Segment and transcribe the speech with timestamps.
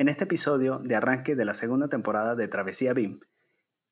[0.00, 3.20] En este episodio de arranque de la segunda temporada de Travesía BIM,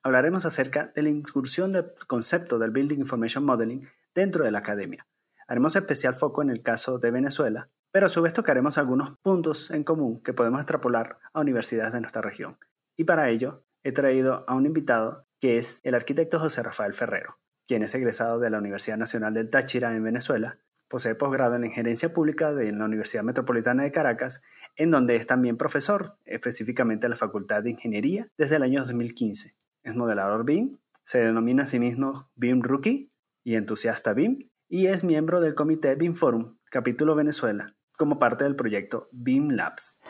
[0.02, 5.06] hablaremos acerca de la incursión del concepto del Building Information Modeling dentro de la academia.
[5.46, 9.70] Haremos especial foco en el caso de Venezuela, pero a su vez tocaremos algunos puntos
[9.70, 12.56] en común que podemos extrapolar a universidades de nuestra región.
[12.96, 17.38] Y para ello, he traído a un invitado que es el arquitecto José Rafael Ferrero,
[17.66, 20.58] quien es egresado de la Universidad Nacional del Táchira en Venezuela,
[20.88, 24.42] posee posgrado en Ingeniería Pública de la Universidad Metropolitana de Caracas,
[24.76, 29.56] en donde es también profesor, específicamente en la Facultad de Ingeniería, desde el año 2015.
[29.82, 33.10] Es modelador BIM, se denomina a sí mismo BIM Rookie
[33.44, 38.56] y entusiasta BIM, y es miembro del comité BIM Forum, capítulo Venezuela, como parte del
[38.56, 40.00] proyecto BIM Labs.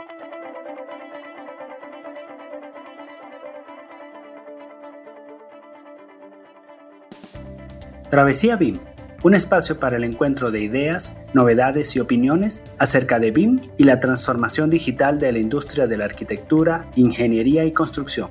[8.11, 8.81] Travesía BIM,
[9.23, 13.99] un espacio para el encuentro de ideas, novedades y opiniones acerca de BIM y la
[13.99, 18.29] transformación digital de la industria de la arquitectura, ingeniería y construcción.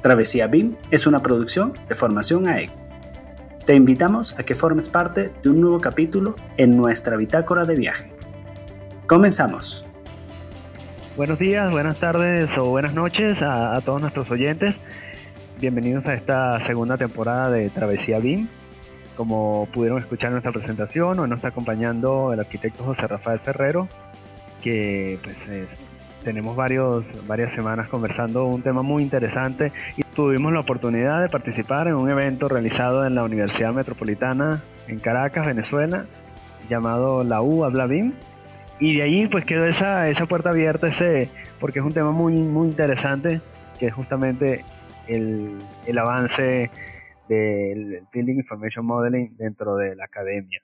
[0.00, 2.70] Travesía BIM es una producción de Formación AEC.
[3.64, 8.12] Te invitamos a que formes parte de un nuevo capítulo en nuestra bitácora de viaje.
[9.06, 9.88] Comenzamos.
[11.16, 14.76] Buenos días, buenas tardes o buenas noches a, a todos nuestros oyentes.
[15.58, 18.48] Bienvenidos a esta segunda temporada de Travesía BIM.
[19.16, 23.86] Como pudieron escuchar en nuestra presentación, hoy nos está acompañando el arquitecto José Rafael Ferrero,
[24.62, 25.36] que pues,
[26.24, 31.86] tenemos varios, varias semanas conversando un tema muy interesante y tuvimos la oportunidad de participar
[31.86, 36.06] en un evento realizado en la Universidad Metropolitana en Caracas, Venezuela,
[36.68, 38.14] llamado la U Habla BIM.
[38.80, 41.28] Y de ahí pues quedó esa, esa puerta abierta, ese,
[41.60, 43.40] porque es un tema muy, muy interesante,
[43.78, 44.64] que es justamente
[45.06, 46.70] el, el avance
[47.28, 50.62] del Building Information Modeling dentro de la academia.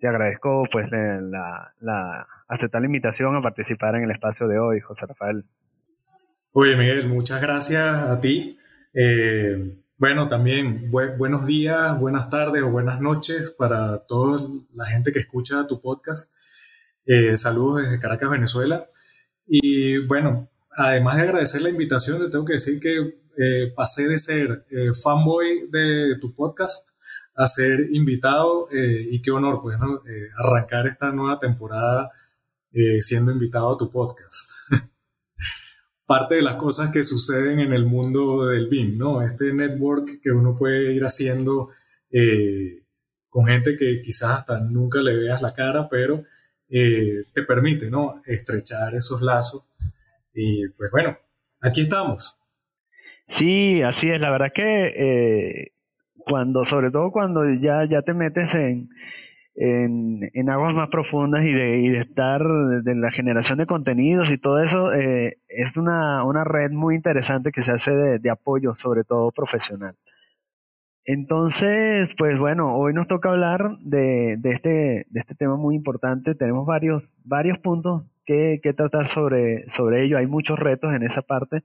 [0.00, 4.80] Te agradezco pues la, la, aceptar la invitación a participar en el espacio de hoy,
[4.80, 5.44] José Rafael.
[6.52, 8.58] Oye, Miguel, muchas gracias a ti.
[8.94, 14.40] Eh, bueno, también buenos días, buenas tardes o buenas noches para toda
[14.74, 16.32] la gente que escucha tu podcast.
[17.06, 18.88] Eh, saludos desde Caracas, Venezuela.
[19.46, 24.18] Y bueno, además de agradecer la invitación, te tengo que decir que eh, pasé de
[24.18, 26.90] ser eh, fanboy de tu podcast
[27.34, 30.02] a ser invitado eh, y qué honor, pues, ¿no?
[30.44, 32.10] arrancar esta nueva temporada
[33.00, 34.50] siendo invitado a tu podcast.
[36.06, 39.20] Parte de las cosas que suceden en el mundo del BIM, ¿no?
[39.20, 41.68] Este network que uno puede ir haciendo
[43.28, 46.24] con gente que quizás hasta nunca le veas la cara, pero
[46.68, 48.22] te permite, ¿no?
[48.24, 49.64] Estrechar esos lazos.
[50.32, 51.18] Y pues bueno,
[51.60, 52.36] aquí estamos.
[53.32, 54.20] Sí, así es.
[54.20, 55.72] La verdad es que eh,
[56.26, 58.90] cuando, sobre todo cuando ya, ya te metes en,
[59.54, 64.36] en, aguas más profundas y de, y de estar de la generación de contenidos y
[64.38, 69.02] todo eso, eh, es una, una, red muy interesante que se hace de, apoyo, sobre
[69.04, 69.96] todo profesional.
[71.06, 76.34] Entonces, pues bueno, hoy nos toca hablar de, de, este, de este tema muy importante.
[76.34, 80.18] Tenemos varios, varios puntos que, que tratar sobre, sobre ello.
[80.18, 81.62] Hay muchos retos en esa parte.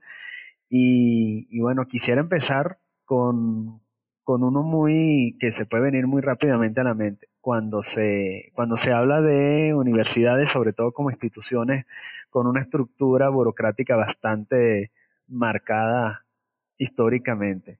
[0.70, 3.80] Y, bueno, quisiera empezar con,
[4.22, 7.28] con uno muy que se puede venir muy rápidamente a la mente.
[7.40, 11.86] Cuando se, cuando se habla de universidades, sobre todo como instituciones
[12.30, 14.90] con una estructura burocrática bastante
[15.26, 16.24] marcada
[16.76, 17.78] históricamente.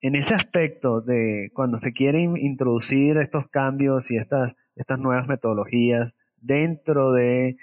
[0.00, 6.12] En ese aspecto de cuando se quieren introducir estos cambios y estas, estas nuevas metodologías
[6.40, 7.56] dentro de,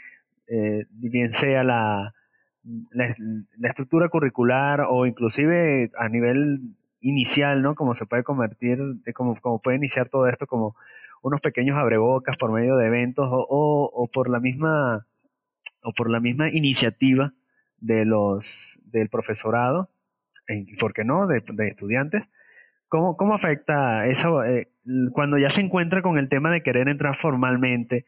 [0.48, 2.14] eh, bien sea la,
[2.64, 3.16] la,
[3.70, 7.76] estructura curricular o inclusive a nivel inicial, ¿no?
[7.76, 8.80] Como se puede convertir,
[9.16, 10.76] como, como puede iniciar todo esto como
[11.24, 15.06] unos pequeños abrebocas por medio de eventos o, o, por la misma
[15.84, 17.34] o por la misma iniciativa
[17.78, 18.46] de los
[18.86, 19.90] del profesorado
[20.48, 22.24] y por qué no de, estudiantes
[22.88, 24.70] cómo, cómo afecta eso eh,
[25.14, 28.06] cuando ya se encuentra con el tema de querer entrar formalmente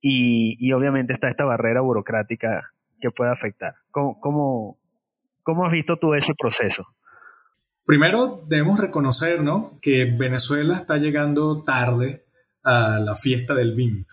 [0.00, 3.74] y, y obviamente está esta barrera burocrática que pueda afectar.
[3.90, 4.78] ¿Cómo, cómo,
[5.42, 6.86] cómo has visto tú ese proceso?
[7.84, 9.78] Primero debemos reconocer ¿no?
[9.80, 12.26] que Venezuela está llegando tarde
[12.62, 14.04] a la fiesta del BIM.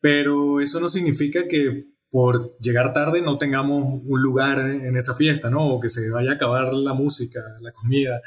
[0.00, 5.50] Pero eso no significa que por llegar tarde no tengamos un lugar en esa fiesta,
[5.50, 5.66] ¿no?
[5.66, 8.20] O que se vaya a acabar la música, la comida.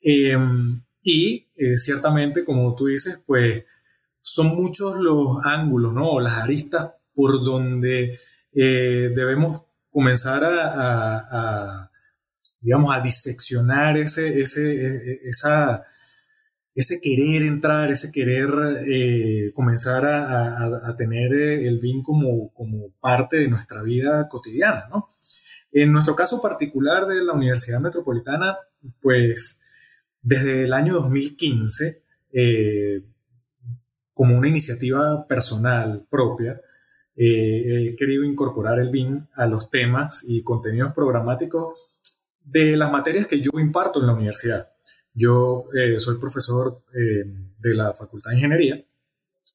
[0.00, 3.64] Em, y eh, ciertamente, como tú dices, pues
[4.20, 6.20] son muchos los ángulos, ¿no?
[6.20, 8.18] Las aristas por donde
[8.54, 11.90] eh, debemos comenzar a,
[12.60, 15.82] digamos, a diseccionar ese, ese, e, e, esa,
[16.74, 18.48] ese querer entrar, ese querer
[18.86, 25.08] eh, comenzar a, tener eh, el BIM como, como parte de nuestra vida cotidiana, ¿no?
[25.72, 28.56] En nuestro caso particular de la Universidad Metropolitana,
[29.00, 29.60] pues
[30.22, 32.02] desde el año 2015,
[32.32, 33.02] eh,
[34.12, 36.60] como una iniciativa personal propia,
[37.16, 42.00] he querido incorporar el BIM a los temas y contenidos programáticos
[42.44, 44.70] de las materias que yo imparto en la universidad.
[45.14, 47.24] Yo eh, soy profesor eh,
[47.58, 48.84] de la Facultad de Ingeniería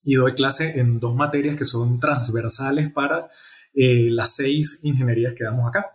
[0.03, 3.27] y doy clase en dos materias que son transversales para
[3.73, 5.91] eh, las seis ingenierías que damos acá.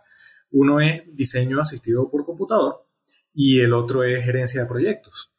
[0.51, 2.87] Uno es diseño asistido por computador
[3.33, 5.31] y el otro es gerencia de proyectos.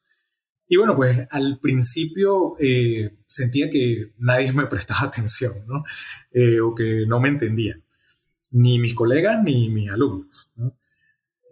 [0.68, 2.52] Y bueno, pues al principio
[3.26, 5.84] sentía que nadie me prestaba atención, ¿no?
[6.64, 7.74] o que no me entendía,
[8.50, 10.50] ni mis colegas ni mis alumnos.
[10.56, 10.76] ¿no?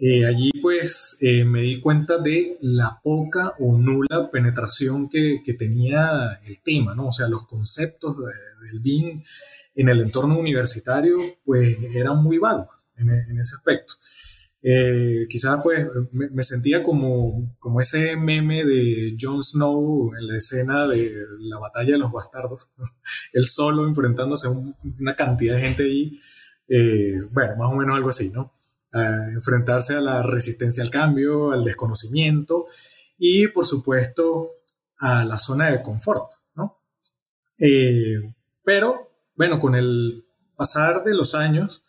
[0.01, 6.39] Eh, allí pues eh, me di cuenta de la poca o nula penetración que, tenía
[6.47, 7.09] el tema, ¿no?
[7.09, 9.23] O sea, los conceptos del BIM
[9.77, 13.95] en el entorno universitario pues eran muy vagos en, ese aspecto.
[14.67, 20.87] Eh, quizás pues me, sentía como, como ese meme de Jon Snow en la escena
[20.89, 22.71] de la batalla de los bastardos,
[23.35, 26.19] él solo enfrentándose a una cantidad de gente ahí,
[27.31, 28.51] bueno, más o menos algo así, ¿no?
[29.35, 32.67] enfrentarse a la resistencia al cambio, al desconocimiento
[33.19, 34.51] y, por supuesto,
[34.99, 36.81] a la zona de confort, ¿no?
[37.59, 38.35] Eh,
[38.65, 40.25] pero, bueno, con el
[40.57, 41.83] pasar de los años,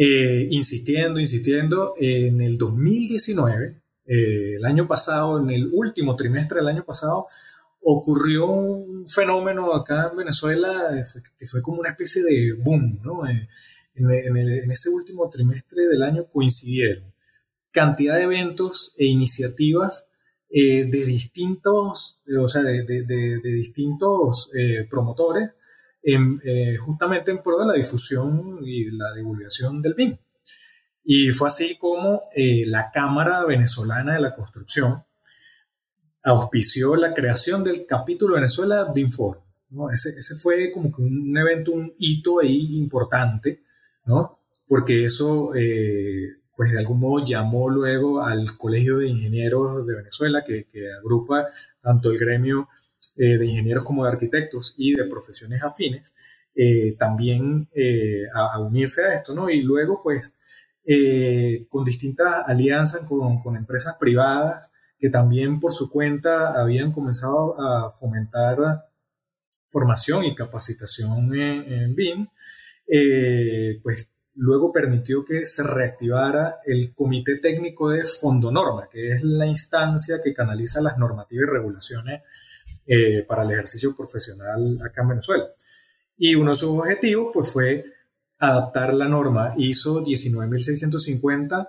[0.00, 6.68] eh, insistiendo, insistiendo, en el 2019, eh, el año pasado, en el último trimestre del
[6.68, 7.26] año pasado,
[7.80, 10.70] ocurrió un fenómeno acá en Venezuela
[11.36, 13.26] que fue como una especie de boom, ¿no?
[13.26, 13.48] en,
[14.70, 17.12] ese último trimestre del año coincidieron
[17.72, 20.08] cantidad de eventos e iniciativas
[20.50, 25.54] eh, de distintos, o sea, de, distintos eh, promotores,
[26.02, 30.16] eh, justamente en pro de la difusión y la divulgación del BIM.
[31.04, 32.22] Y fue así como
[32.66, 35.04] la Cámara Venezolana de la Construcción
[36.22, 39.42] auspició la creación del capítulo Venezuela BIM Forum.
[39.70, 39.90] ¿no?
[39.90, 43.62] Ese, ese, fue como que un evento, un hito ahí importante
[44.08, 44.40] ¿no?
[44.66, 50.42] Porque eso, eh, pues de algún modo llamó luego al Colegio de Ingenieros de Venezuela,
[50.44, 50.66] que,
[50.98, 51.46] agrupa
[51.80, 52.68] tanto el gremio
[53.18, 56.14] eh, de ingenieros como de arquitectos y de profesiones afines,
[56.54, 57.68] eh, también
[58.34, 59.50] a, unirse a esto, ¿no?
[59.50, 60.36] Y luego, pues,
[61.68, 68.56] con distintas alianzas con, empresas privadas que también por su cuenta habían comenzado a fomentar
[69.68, 72.26] formación y capacitación en, en BIM,
[72.88, 79.46] eh, pues luego permitió que se reactivara el Comité Técnico de Fondonorma, que es la
[79.46, 82.22] instancia que canaliza las normativas y regulaciones
[82.88, 85.46] eh, para el ejercicio profesional acá en Venezuela.
[86.16, 87.84] Y uno de sus objetivos pues, fue
[88.40, 91.68] adaptar la norma ISO 19650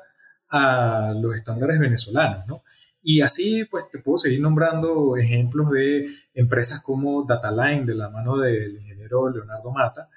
[0.51, 2.63] a los estándares venezolanos, ¿no?
[3.01, 8.38] Y así, pues te puedo seguir nombrando ejemplos de empresas como Dataline, de la mano
[8.38, 10.10] del ingeniero Leonardo Mata,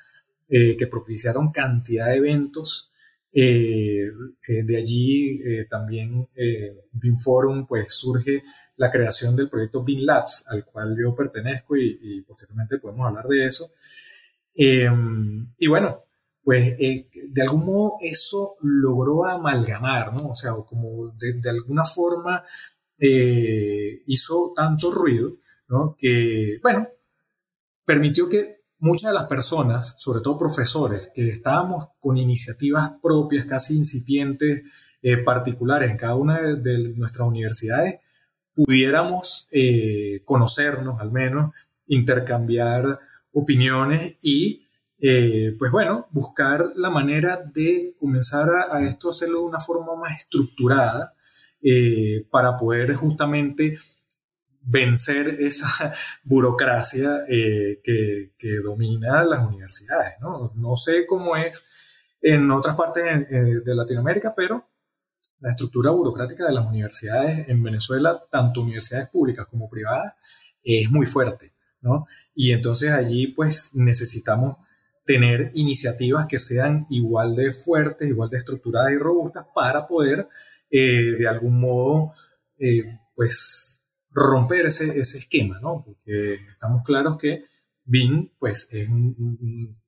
[0.49, 2.91] eh, que propiciaron cantidad de eventos.
[3.35, 4.09] Eh,
[4.49, 5.41] eh, de allí
[5.71, 6.29] también
[6.93, 8.43] BIM Forum, pues surge
[8.83, 13.47] la creación del proyecto BIM Labs, al cual yo pertenezco y, posteriormente podemos hablar de
[13.47, 13.71] eso.
[14.57, 16.05] Em, y bueno,
[16.43, 20.31] pues de algún modo eso logró amalgamar, ¿no?
[20.31, 22.43] O sea, como de, alguna forma
[22.99, 25.31] hizo tanto ruido,
[25.69, 25.97] ¿no?
[25.97, 26.89] Que, bueno,
[27.85, 33.77] permitió que muchas de las personas, sobre todo profesores, que estábamos con iniciativas propias, casi
[33.77, 37.99] incipientes, eh, particulares en cada una de, nuestras universidades,
[38.55, 41.51] pudiéramos eh, conocernos al menos,
[41.87, 42.99] intercambiar
[43.33, 44.67] opiniones y,
[45.01, 50.19] eh, pues bueno, buscar la manera de comenzar a, esto hacerlo de una forma más
[50.19, 51.15] estructurada
[52.31, 53.79] para poder justamente
[54.65, 55.69] vencer esa
[56.25, 58.31] burocracia eh, que,
[58.65, 60.15] domina las universidades.
[60.21, 60.53] ¿no?
[60.55, 61.65] no sé cómo es
[62.21, 64.69] en otras partes eh, de Latinoamérica, pero
[65.43, 70.15] la estructura burocrática de las universidades en Venezuela, tanto universidades públicas como privadas,
[70.65, 71.53] es muy fuerte.
[71.83, 72.07] ¿no?
[72.35, 74.57] Y entonces allí pues necesitamos
[75.05, 80.27] tener iniciativas que sean igual de fuertes, igual de estructuradas y robustas para poder
[80.71, 82.11] eh, de algún modo
[83.15, 85.83] pues romper ese, ese esquema, ¿no?
[85.85, 87.43] Porque estamos claros que
[87.85, 89.82] BIM, pues, es un,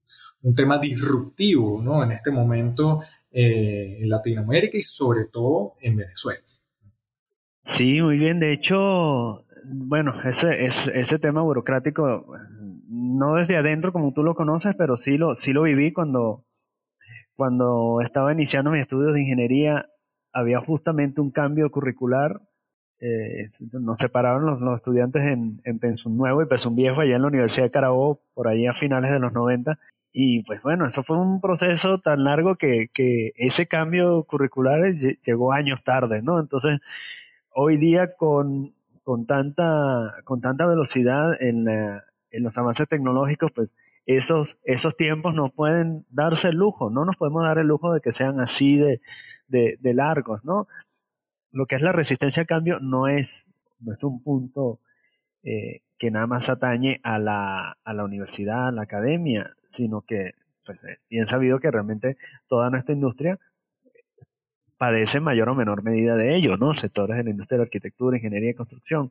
[0.55, 2.03] tema disruptivo, ¿no?
[2.03, 6.41] En este momento eh, en Latinoamérica y sobre todo en Venezuela.
[7.65, 8.41] Sí, muy bien.
[8.41, 12.27] De hecho, bueno, ese, ese, ese tema burocrático,
[12.89, 16.45] no desde adentro como tú lo conoces, pero sí lo, sí lo viví cuando,
[17.35, 19.87] cuando estaba iniciando mis estudios de ingeniería,
[20.33, 22.41] había justamente un cambio curricular.
[23.01, 27.23] Eh, nos separaron los, los estudiantes en, en, Pensum Nuevo y Pensum Viejo allá en
[27.23, 29.79] la Universidad de Carabobo, por ahí a finales de los 90.
[30.17, 34.81] Y pues bueno, eso fue un proceso tan largo que, que ese cambio curricular
[35.27, 36.39] llegó años tarde, ¿no?
[36.39, 36.81] Entonces,
[37.51, 43.75] hoy día con, con, tanta, con tanta velocidad en, en los avances tecnológicos, pues
[44.07, 48.01] esos, esos tiempos no pueden darse el lujo, no nos podemos dar el lujo de
[48.01, 49.01] que sean así de,
[49.49, 50.69] de, largos, ¿no?
[51.51, 53.47] Lo que es la resistencia al cambio no es,
[53.81, 54.79] no es un punto
[55.43, 60.33] eh, que nada más atañe a la, a la universidad, a la academia, sino que
[60.65, 62.17] pues, eh, bien sabido que realmente
[62.49, 63.39] toda nuestra industria
[64.77, 66.75] padece en mayor o menor medida de ello, ¿no?
[66.75, 69.11] Sectores de la industria de la arquitectura, ingeniería y construcción.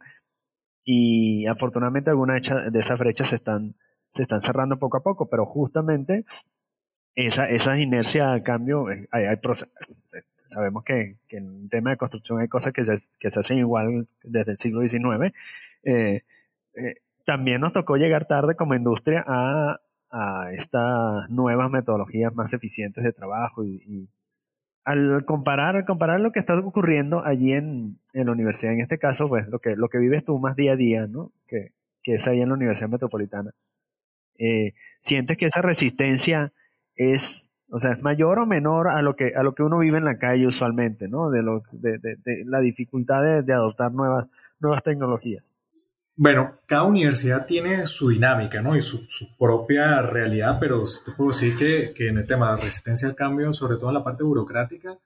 [0.83, 3.75] Y afortunadamente algunas de esas brechas se están,
[4.13, 6.25] se están cerrando poco a poco, pero justamente
[7.15, 9.37] esa, esa inercia a cambio, eh, hay, hay
[10.45, 13.59] sabemos que, que, en el tema de construcción hay cosas que se, que se hacen
[13.59, 15.33] igual desde el siglo XIX.
[15.83, 16.23] Eh,
[16.75, 19.79] eh, también nos tocó llegar tarde como industria a,
[20.51, 24.07] estas nuevas metodologías más eficientes de trabajo y,
[24.85, 29.27] al comparar, comparar lo que está ocurriendo allí en, en, la universidad, en este caso,
[29.27, 31.31] pues lo que, lo que vives tú más día a día, ¿no?
[31.47, 31.71] Que,
[32.03, 33.53] que es ahí en la Universidad Metropolitana.
[34.37, 36.51] Eh, ¿Sientes que esa resistencia
[36.95, 39.97] es, o sea, es mayor o menor a lo que, a lo que uno vive
[39.97, 41.29] en la calle usualmente, ¿no?
[41.29, 44.27] De, lo, de, de, de la dificultad de, adoptar nuevas,
[44.59, 45.43] nuevas tecnologías.
[46.15, 48.75] Bueno, cada universidad tiene su dinámica, ¿no?
[48.75, 52.61] Y su, su propia realidad, pero te puedo decir que, que, en el tema de
[52.61, 54.99] resistencia al cambio, sobre todo en la parte burocrática,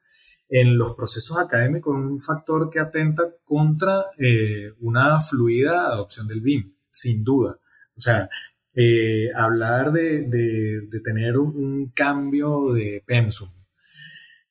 [0.49, 6.73] en los procesos académicos un factor que atenta contra eh, una fluida adopción del BIM,
[6.89, 7.57] sin duda.
[7.95, 8.29] O sea,
[8.73, 13.49] eh, hablar de, de, de, tener un, cambio de pensum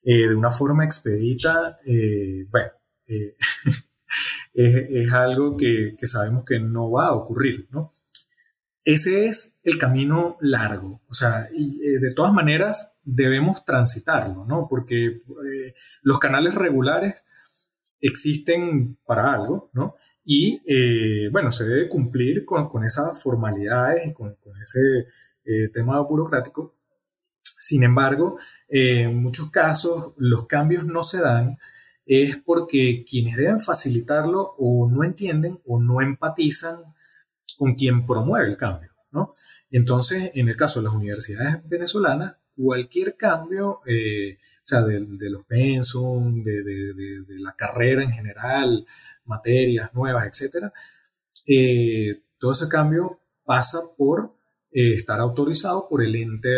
[0.03, 2.73] eh, de una forma expedita, eh, bueno,
[4.55, 7.93] es, algo que, sabemos que no va a ocurrir, ¿no?
[8.85, 14.69] Ese es el camino largo, o sea, y eh, de todas maneras debemos transitarlo, ¿no?
[14.69, 17.25] Porque eh, los canales regulares
[18.01, 19.97] existen para algo, ¿no?
[20.25, 25.07] Y eh, bueno, se debe cumplir con, esas formalidades y con, ese
[25.73, 26.75] tema burocrático.
[27.43, 28.37] Sin embargo,
[28.69, 31.59] en muchos casos los cambios no se dan
[32.07, 36.95] es porque quienes deben facilitarlo o no entienden o no empatizan
[37.59, 39.35] con quien promueve el cambio, ¿no?
[39.71, 45.45] Entonces, en el caso de las universidades venezolanas, cualquier cambio, eh, o sea, de, los
[45.45, 48.87] pensum, de, la carrera en general,
[49.25, 50.73] materias nuevas, etcétera,
[51.47, 54.36] eh, todo ese cambio pasa por
[54.79, 56.51] eh, estar autorizado por el ente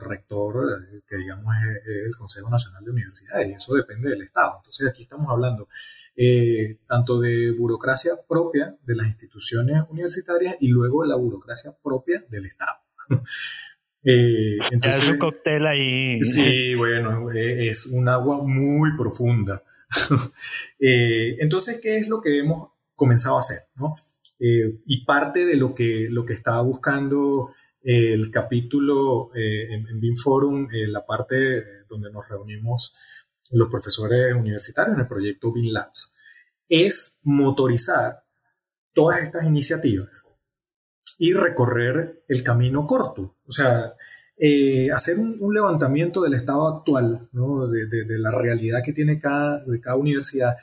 [0.00, 4.54] rector, eh, que digamos es, el Consejo Nacional de Universidades, y eso depende del Estado.
[4.58, 5.68] Entonces aquí estamos hablando
[6.16, 12.46] eh, tanto de burocracia propia de las instituciones universitarias y luego la burocracia propia del
[12.46, 12.76] Estado.
[14.02, 16.20] entonces, es un cóctel ahí.
[16.20, 19.62] Sí, bueno, es un agua muy profunda.
[20.80, 23.60] entonces, ¿qué es lo que hemos comenzado a hacer?
[23.76, 23.94] ¿no?
[24.42, 27.50] y parte de lo que, lo que estaba buscando
[27.82, 32.94] el capítulo eh, en, BIM Forum, eh, la parte donde nos reunimos
[33.52, 36.14] los profesores universitarios en el proyecto BIM Labs,
[36.68, 38.24] es motorizar
[38.92, 40.24] todas estas iniciativas
[41.18, 43.36] y recorrer el camino corto.
[43.46, 43.94] O sea,
[44.36, 47.68] eh, hacer un, levantamiento del estado actual, ¿no?
[47.68, 50.54] de, de, la realidad que tiene cada, de cada universidad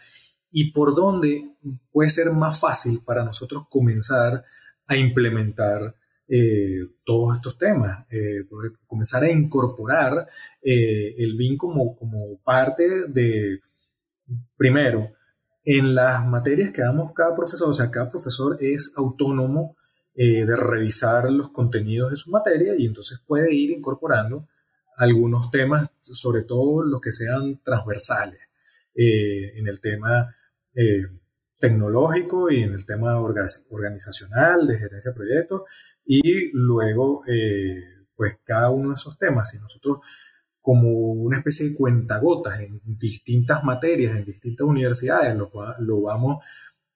[0.51, 1.55] y por dónde
[1.91, 4.43] puede ser más fácil para nosotros comenzar
[4.87, 5.95] a implementar
[6.29, 8.45] eh, todos estos temas, eh,
[8.85, 10.27] comenzar a incorporar
[10.61, 13.61] eh, el BIM como, como parte de,
[14.57, 15.13] primero,
[15.63, 19.75] en las materias que damos cada profesor, o sea, cada profesor es autónomo
[20.15, 24.47] de revisar los contenidos de su materia y entonces puede ir incorporando
[24.97, 28.39] algunos temas, sobre todo los que sean transversales
[28.95, 30.35] en el tema
[31.59, 35.61] tecnológico y en el tema organizacional de gerencia de proyectos
[36.07, 37.83] y luego, eh,
[38.15, 39.99] pues cada uno de esos temas, si nosotros
[40.61, 46.37] como una especie de cuentagotas en distintas materias, en distintas universidades, lo, lo vamos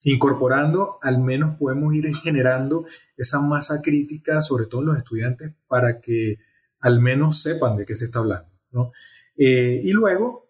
[0.04, 2.86] incorporando, al menos podemos ir generando
[3.18, 6.40] esa masa crítica, sobre todo en los estudiantes, para que
[6.80, 8.50] al menos sepan de qué se está hablando.
[8.72, 8.92] ¿no?
[9.38, 10.50] Eh, y luego,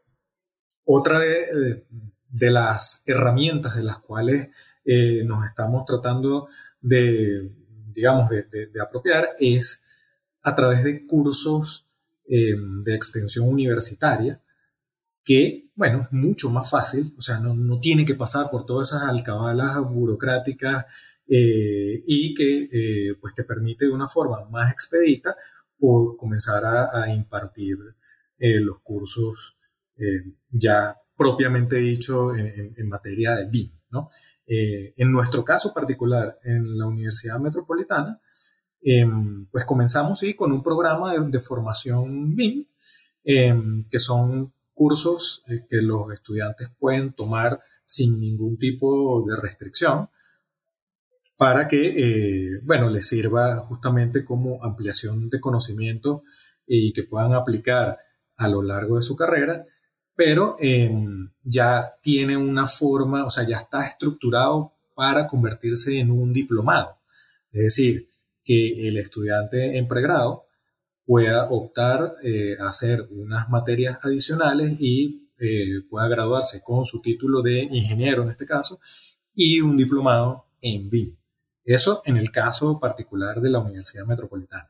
[0.85, 4.49] otra de, las herramientas de las cuales
[4.85, 6.47] eh, nos estamos tratando
[6.79, 7.51] de,
[8.01, 9.83] digamos, de, apropiar es
[10.41, 11.85] a través de cursos
[12.27, 14.41] eh, de extensión universitaria
[15.23, 18.89] que, bueno, es mucho más fácil, o sea, no, no tiene que pasar por todas
[18.89, 20.85] esas alcabalas burocráticas
[21.27, 25.35] eh, y que pues te permite de una forma más expedita
[26.17, 27.77] comenzar a, impartir
[28.39, 29.57] los cursos
[30.49, 33.80] ya propiamente dicho en, materia de BIM.
[33.91, 34.09] ¿No?
[34.47, 38.19] Eh, en nuestro caso particular, en la Universidad Metropolitana,
[38.81, 42.67] em, pues comenzamos sí, con un programa de, formación BIM,
[43.23, 50.09] em, que son cursos eh, que los estudiantes pueden tomar sin ningún tipo de restricción
[51.37, 56.23] para que, eh, bueno, les sirva justamente como ampliación de conocimiento
[56.67, 57.97] y que puedan aplicar
[58.37, 59.65] a lo largo de su carrera
[60.15, 66.33] pero em, ya tiene una forma, o sea, ya está estructurado para convertirse en un
[66.33, 66.99] diplomado.
[67.51, 68.07] Es decir,
[68.43, 70.45] que el estudiante en pregrado
[71.05, 77.41] pueda optar eh, a hacer unas materias adicionales y eh, pueda graduarse con su título
[77.41, 78.79] de ingeniero en este caso
[79.35, 81.17] y un diplomado en BIM.
[81.63, 84.69] Eso en el caso particular de la Universidad Metropolitana.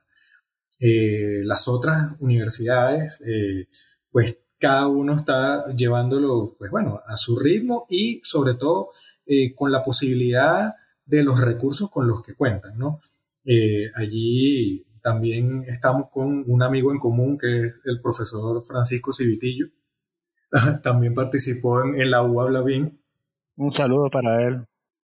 [0.80, 3.22] Eh, las otras universidades,
[4.10, 8.90] pues cada uno está llevándolo, pues bueno, a su ritmo y sobre todo
[9.26, 13.00] eh, con la posibilidad de los recursos con los que cuentan, ¿no?
[13.44, 19.66] Eh, allí también estamos con un amigo en común que es el profesor Francisco Civitillo.
[20.84, 23.00] también participó en, la UABLA BIM.
[23.56, 24.64] Un saludo para él.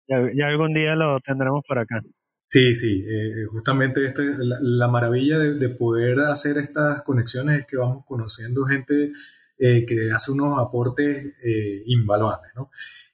[0.09, 2.01] Ya, algún día lo tendremos por acá.
[2.47, 7.79] Sí, sí, eh, justamente este, la, maravilla de, de, poder hacer estas conexiones es que
[7.79, 9.11] vamos conociendo gente
[9.59, 12.53] eh, que hace unos aportes eh, invaluables.
[12.57, 12.71] ¿no?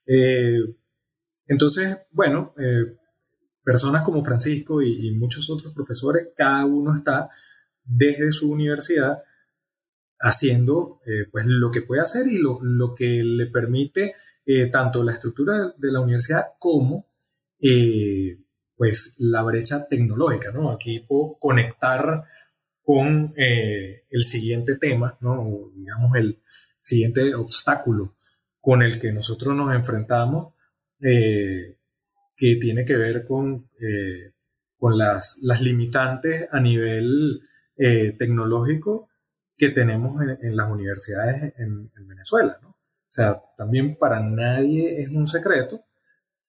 [0.07, 0.61] Eh,
[1.47, 2.55] entonces, bueno,
[3.65, 7.29] personas como Francisco y, muchos otros profesores, cada uno está
[7.85, 9.23] desde su universidad
[10.21, 11.01] haciendo
[11.33, 14.13] pues lo que puede hacer y lo, lo que le permite
[14.71, 17.07] tanto la estructura de la universidad como
[18.77, 20.71] pues la brecha tecnológica, ¿no?
[20.71, 22.25] Aquí puedo conectar
[22.89, 25.71] con eh, el siguiente tema, ¿no?
[25.75, 26.41] digamos el
[26.81, 28.17] siguiente obstáculo
[28.63, 30.55] con el que nosotros nos enfrentamos,
[31.03, 31.77] eh,
[32.35, 34.33] que tiene que ver con, eh,
[34.79, 37.43] con las, las, limitantes a nivel
[37.77, 39.11] tecnológico
[39.59, 42.57] que tenemos en, las universidades en, en, Venezuela.
[42.63, 42.71] ¿no?
[42.71, 45.85] O sea, también para nadie es un secreto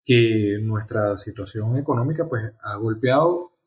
[0.06, 3.59] que nuestra situación económica pues, ha golpeado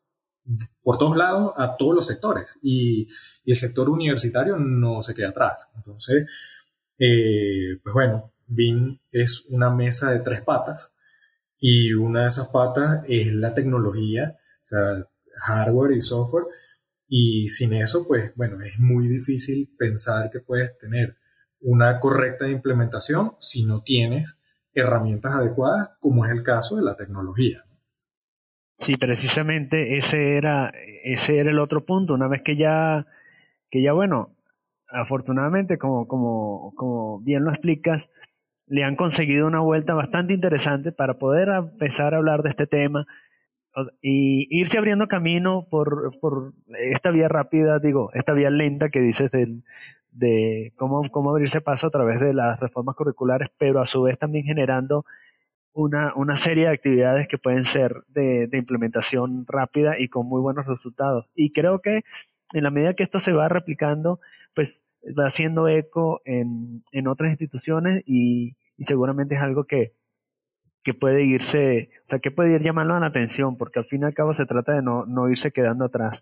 [0.81, 3.07] por todos lados a todos los sectores y,
[3.45, 5.67] el sector universitario no se queda atrás.
[5.75, 6.25] Entonces,
[6.97, 10.95] eh, pues bueno, BIM es una mesa de tres patas
[11.59, 15.07] y una de esas patas es la tecnología, o sea,
[15.47, 16.45] hardware y software.
[17.07, 21.17] Y sin eso, pues bueno, es muy difícil pensar que puedes tener
[21.59, 24.39] una correcta implementación si no tienes
[24.73, 27.61] herramientas adecuadas, como es el caso de la tecnología.
[28.79, 30.71] Sí, precisamente ese era,
[31.03, 32.13] ese era el otro punto.
[32.13, 33.05] Una vez que ya,
[33.71, 34.35] que ya bueno,
[34.89, 38.09] afortunadamente, como, como, como bien lo explicas,
[38.67, 43.05] le han conseguido una vuelta bastante interesante para poder empezar a hablar de este tema
[44.01, 46.53] y irse abriendo camino por, por
[46.91, 49.61] esta vía rápida, digo, esta vía lenta que dices de,
[50.11, 54.19] de cómo, cómo abrirse paso a través de las reformas curriculares, pero a su vez
[54.19, 55.05] también generando
[55.73, 60.65] una, una serie de actividades que pueden ser de, implementación rápida y con muy buenos
[60.67, 61.27] resultados.
[61.35, 62.03] Y creo que
[62.53, 64.19] en la medida que esto se va replicando,
[64.53, 64.83] pues
[65.19, 68.55] va haciendo eco en, en otras instituciones y,
[68.85, 69.93] seguramente es algo que,
[70.83, 74.05] que puede irse, o sea, que puede ir llamando la atención, porque al fin y
[74.05, 76.21] al cabo se trata de no, no irse quedando atrás.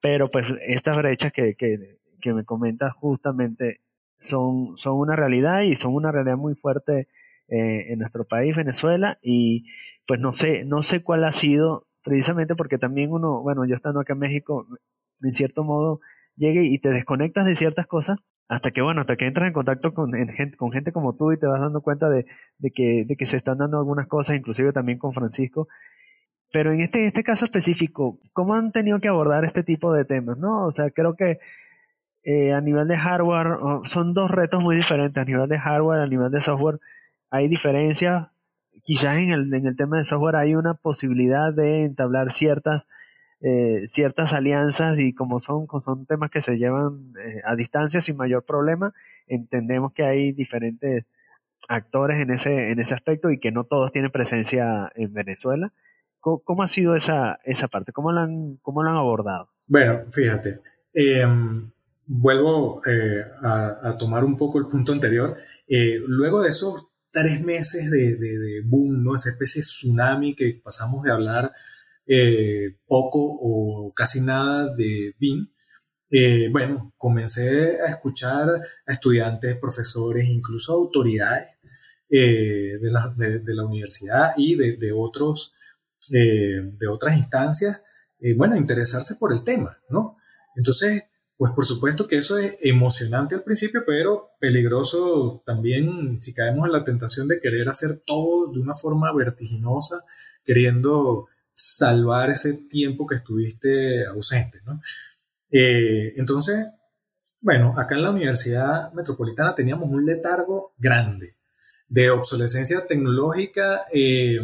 [0.00, 3.80] Pero pues estas brechas que, que, que me comentas justamente
[4.20, 7.08] son, son una realidad y son una realidad muy fuerte
[7.48, 9.66] eh, en nuestro país, Venezuela, y
[10.06, 14.00] pues no sé, no sé cuál ha sido, precisamente porque también uno, bueno, yo estando
[14.00, 14.66] acá en México,
[15.22, 16.00] en cierto modo,
[16.36, 19.92] llegue y te desconectas de ciertas cosas hasta que, bueno, hasta que entras en contacto
[19.92, 22.26] con, gente, con gente como tú y te vas dando cuenta de,
[22.72, 25.68] que, se están dando algunas cosas, inclusive también con Francisco.
[26.52, 30.38] Pero en este, este caso específico, ¿cómo han tenido que abordar este tipo de temas?
[30.38, 30.66] ¿no?
[30.66, 31.40] O sea, creo que
[32.22, 36.06] eh, a nivel de hardware son dos retos muy diferentes, a nivel de hardware, a
[36.06, 36.78] nivel de software
[37.36, 38.28] hay diferencias.
[38.82, 42.86] Quizás en el, en el tema de software hay una posibilidad de entablar ciertas,
[43.40, 48.16] eh, ciertas alianzas y como son, son temas que se llevan eh, a distancia sin
[48.16, 48.94] mayor problema,
[49.26, 51.04] entendemos que hay diferentes
[51.68, 55.72] actores en ese, en ese aspecto y que no todos tienen presencia en Venezuela.
[56.20, 57.92] ¿Cómo, ha sido esa, esa parte?
[57.92, 59.48] ¿Cómo lo han, cómo lo han abordado?
[59.68, 60.58] Bueno, fíjate,
[60.92, 61.70] em,
[62.04, 65.36] vuelvo eh, a, tomar un poco el punto anterior.
[66.08, 69.16] Luego de esos tres meses de, de, boom, ¿no?
[69.16, 71.50] esa especie de tsunami que pasamos de hablar
[72.06, 75.48] eh, poco o casi nada de BIM,
[76.52, 78.50] bueno, comencé a escuchar
[78.86, 81.56] a estudiantes, profesores, incluso autoridades
[82.10, 85.54] de la, de, la, universidad y de, otros,
[86.10, 87.82] de otras instancias,
[88.36, 90.18] bueno, interesarse por el tema, ¿no?
[90.54, 91.04] Entonces,
[91.36, 96.72] pues por supuesto que eso es emocionante al principio, pero peligroso también si caemos en
[96.72, 100.02] la tentación de querer hacer todo de una forma vertiginosa,
[100.44, 104.80] queriendo salvar ese tiempo que estuviste ausente, ¿no?
[105.50, 106.66] Eh, entonces,
[107.40, 111.34] bueno, acá en la Universidad Metropolitana teníamos un letargo grande
[111.88, 113.80] de obsolescencia tecnológica.
[113.92, 114.40] Eh,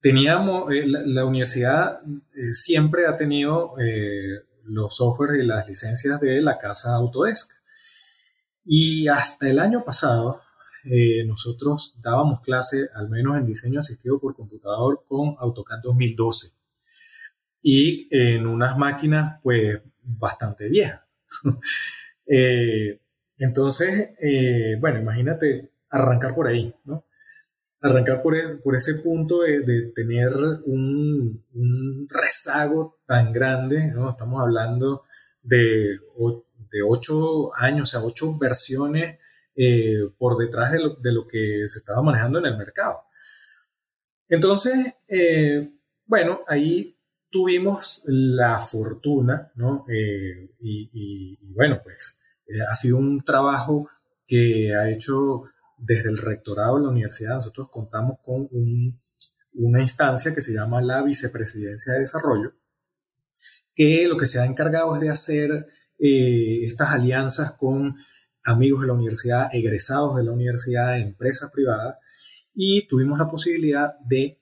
[0.00, 2.00] teníamos, eh, la, universidad
[2.52, 3.74] siempre ha tenido
[4.70, 7.50] los softwares y las licencias de la casa Autodesk.
[8.64, 10.40] Y hasta el año pasado,
[10.84, 16.52] eh, nosotros dábamos clase, al menos en diseño asistido por computador, con AutoCAD 2012.
[17.62, 21.04] Y en unas máquinas, pues, bastante viejas.
[22.32, 23.00] Eh,
[23.38, 27.04] entonces, eh, bueno, imagínate arrancar por ahí, ¿no?
[27.80, 30.32] Arrancar por ese, por ese punto de, tener
[30.66, 31.44] un,
[32.08, 34.10] rezago tan grande, ¿no?
[34.10, 35.04] Estamos hablando
[35.42, 35.96] de,
[36.70, 39.18] de ocho años, o sea, ocho versiones
[39.56, 43.04] eh, por detrás de lo, que se estaba manejando en el mercado.
[44.28, 45.72] Entonces, eh,
[46.06, 46.96] bueno, ahí
[47.30, 49.84] tuvimos la fortuna, ¿no?
[49.88, 52.18] Eh, y, bueno, pues
[52.70, 53.88] ha sido un trabajo
[54.26, 55.42] que ha hecho
[55.80, 58.48] desde el rectorado de la universidad nosotros contamos con
[59.54, 62.52] una instancia que se llama la Vicepresidencia de Desarrollo,
[63.74, 65.66] que lo que se ha encargado es de hacer
[65.98, 67.96] eh, estas alianzas con
[68.44, 71.96] amigos de la universidad, egresados de la universidad, empresas privadas,
[72.54, 74.40] y tuvimos la posibilidad de,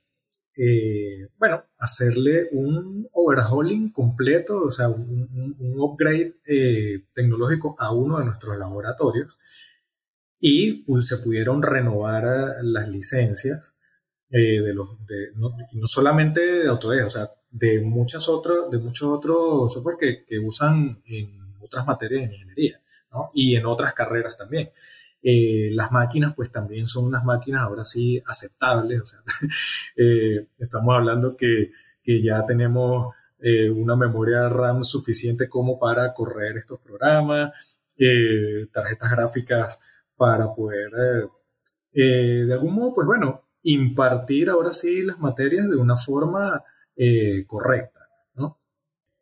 [0.57, 8.25] eh, bueno, hacerle un overhauling completo, o sea, un, upgrade eh, tecnológico a uno de
[8.25, 9.39] nuestros laboratorios
[10.41, 13.77] y pues, se pudieron renovar eh, las licencias
[14.31, 14.89] eh, de los,
[15.37, 20.25] no, no, solamente de Autodesk, o sea, de, muchas otras, de muchos otros software que,
[20.25, 23.29] que, usan en otras materias de ingeniería ¿no?
[23.35, 24.71] y en otras carreras también.
[25.23, 29.21] Eh, las máquinas, pues también son unas máquinas ahora sí aceptables, o sea,
[30.59, 31.71] estamos hablando que,
[32.03, 33.15] que ya tenemos
[33.77, 37.53] una memoria RAM suficiente como para correr estos programas,
[38.73, 41.29] tarjetas gráficas para poder, eh,
[41.95, 46.63] eh, de algún modo, pues bueno, impartir ahora sí las materias de una forma
[46.97, 48.01] eh, correcta,
[48.35, 48.61] ¿no?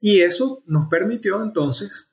[0.01, 2.11] Y eso nos permitió entonces,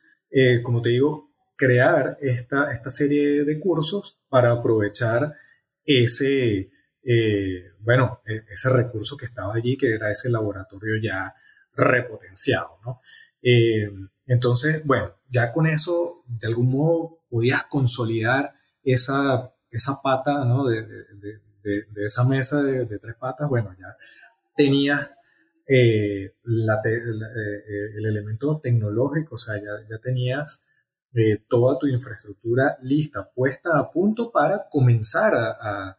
[0.63, 5.31] como te digo, crear esta, esta serie de cursos para aprovechar
[5.85, 6.71] ese,
[7.79, 11.31] bueno, e, ese recurso que estaba allí, que era ese laboratorio ya
[11.75, 12.99] repotenciado, ¿no?
[14.25, 20.65] entonces, bueno, ya con eso, de algún modo, podías consolidar esa, esa pata, ¿no?
[20.65, 23.87] De, de, de, esa mesa de, tres patas, bueno, ya
[24.55, 24.97] tenía
[25.67, 30.65] eh, la eh, el elemento tecnológico, o sea, ya, ya tenías
[31.13, 35.97] eh, toda tu infraestructura lista, puesta a punto para comenzar a,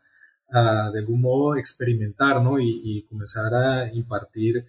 [0.51, 2.61] a, de algún modo experimentar, ¿no?
[2.61, 4.65] Y, y comenzar a impartir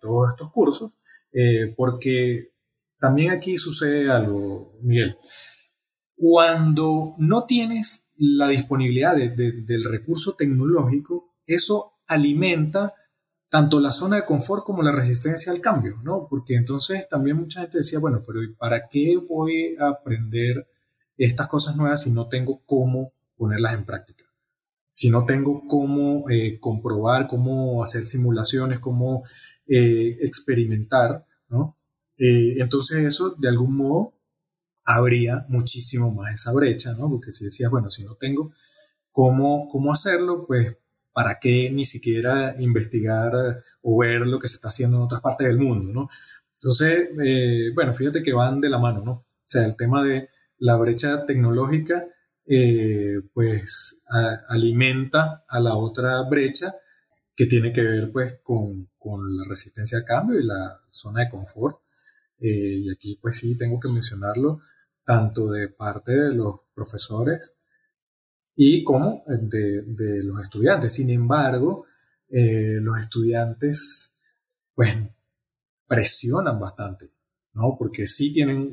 [0.00, 0.92] todos estos cursos,
[1.76, 2.54] porque
[2.98, 5.18] también aquí sucede algo, Miguel.
[6.16, 12.94] Cuando no tienes la disponibilidad del recurso tecnológico, eso alimenta
[13.54, 16.26] tanto la zona de confort como la resistencia al cambio, ¿no?
[16.28, 20.68] Porque entonces también mucha gente decía, bueno, pero ¿para qué voy a aprender
[21.16, 24.24] estas cosas nuevas si no tengo cómo ponerlas en práctica?
[24.90, 29.22] Si no tengo cómo eh, comprobar, cómo hacer simulaciones, cómo
[29.68, 31.76] eh, experimentar, ¿no?
[32.16, 34.13] Eh, entonces eso de algún modo
[34.84, 37.08] habría muchísimo más esa brecha, ¿no?
[37.08, 38.52] Porque si decías, bueno, si no tengo
[39.10, 40.76] cómo, cómo hacerlo, pues
[41.12, 43.32] ¿para qué ni siquiera investigar
[43.82, 46.08] o ver lo que se está haciendo en otras partes del mundo, ¿no?
[46.54, 49.12] Entonces, eh, bueno, fíjate que van de la mano, ¿no?
[49.12, 52.06] O sea, el tema de la brecha tecnológica,
[52.46, 54.02] eh, pues
[54.48, 56.74] alimenta a la otra brecha
[57.36, 61.28] que tiene que ver, pues, con, con la resistencia al cambio y la zona de
[61.28, 61.78] confort.
[62.40, 64.60] Eh, y aquí, pues sí, tengo que mencionarlo,
[65.04, 67.56] tanto de parte de los profesores
[68.56, 70.92] y como de, los estudiantes.
[70.92, 71.86] Sin embargo,
[72.28, 74.14] eh, los estudiantes,
[74.74, 74.94] pues,
[75.86, 77.10] presionan bastante,
[77.52, 77.76] ¿no?
[77.78, 78.68] Porque sí tienen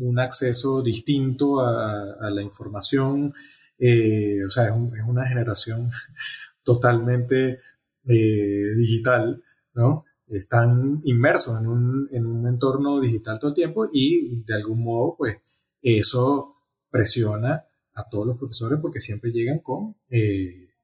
[0.00, 3.32] un, acceso distinto a, la información,
[3.78, 4.72] eh, o sea, es,
[5.06, 5.88] una generación
[6.62, 7.58] totalmente
[8.04, 9.42] eh, digital,
[9.74, 10.04] ¿no?
[10.26, 15.16] Están inmersos en un, en un entorno digital todo el tiempo y de algún modo,
[15.18, 15.36] pues,
[15.84, 16.56] eso
[16.90, 20.74] presiona a todos los profesores porque siempre llegan con, eh,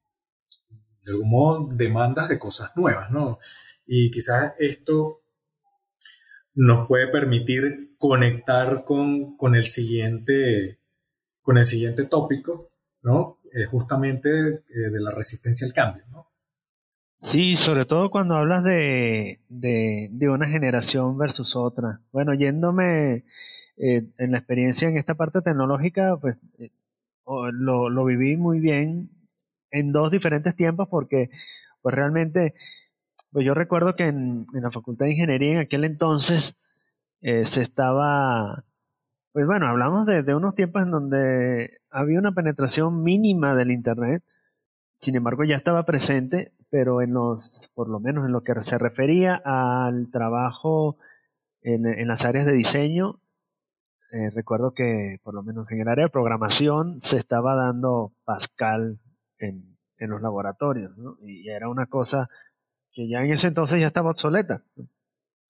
[1.04, 3.38] de algún modo, demandas de cosas nuevas, ¿no?
[3.86, 5.22] Y quizás esto
[6.54, 10.78] nos puede permitir conectar con, con el siguiente
[11.42, 12.70] con el siguiente tópico,
[13.02, 13.38] ¿no?
[13.54, 16.28] Eh, justamente eh, de la resistencia al cambio, ¿no?
[17.22, 22.00] Sí, sobre todo cuando hablas de, de, de una generación versus otra.
[22.12, 23.24] Bueno, yéndome
[23.82, 26.38] en la experiencia en esta parte tecnológica, pues
[27.26, 29.10] lo, lo viví muy bien
[29.70, 31.30] en dos diferentes tiempos porque
[31.82, 32.54] pues realmente
[33.32, 36.56] pues yo recuerdo que en, la Facultad de Ingeniería en aquel entonces
[37.20, 38.64] eh, se estaba,
[39.32, 44.24] pues bueno, hablamos de, de, unos tiempos en donde había una penetración mínima del Internet,
[44.98, 48.78] sin embargo ya estaba presente, pero en los, por lo menos en lo que se
[48.78, 50.98] refería al trabajo
[51.62, 53.19] en, en las áreas de diseño,
[54.12, 58.98] eh, recuerdo que por lo menos en el área de programación se estaba dando Pascal
[59.38, 60.92] en, en los laboratorios.
[61.22, 62.28] Y era una cosa
[62.92, 64.64] que ya en ese entonces ya estaba obsoleta.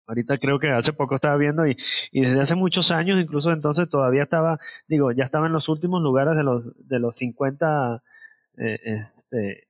[0.06, 1.76] Ahorita creo que hace poco estaba viendo y,
[2.10, 6.02] y desde hace muchos años, incluso entonces todavía estaba, digo, ya estaba en los últimos
[6.02, 8.02] lugares de los, de los 50
[8.58, 9.68] eh, este,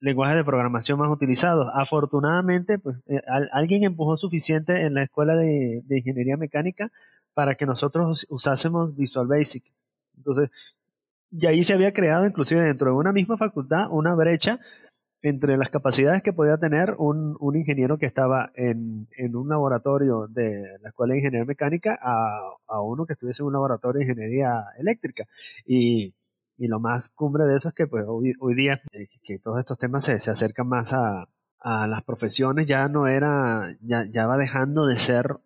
[0.00, 1.68] lenguajes de programación más utilizados.
[1.72, 3.22] Afortunadamente, pues eh,
[3.52, 6.90] alguien empujó suficiente en la escuela de, de ingeniería mecánica
[7.36, 9.62] para que nosotros usásemos Visual Basic.
[10.16, 10.48] Entonces,
[11.30, 14.58] y ahí se había creado, inclusive dentro de una misma facultad, una brecha
[15.20, 20.28] entre las capacidades que podía tener un, un ingeniero que estaba en, en, un laboratorio
[20.28, 24.04] de la Escuela de Ingeniería Mecánica a, a, uno que estuviese en un laboratorio de
[24.06, 25.26] Ingeniería Eléctrica.
[25.66, 26.14] Y,
[26.56, 29.58] y lo más cumbre de eso es que pues, hoy, hoy día eh, que todos
[29.60, 31.28] estos temas se, se acercan más a,
[31.60, 35.36] a las profesiones, ya no era, ya, ya va dejando de ser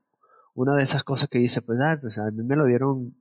[0.54, 3.14] una de esas cosas que dice, pues, ah, pues a mí me lo dieron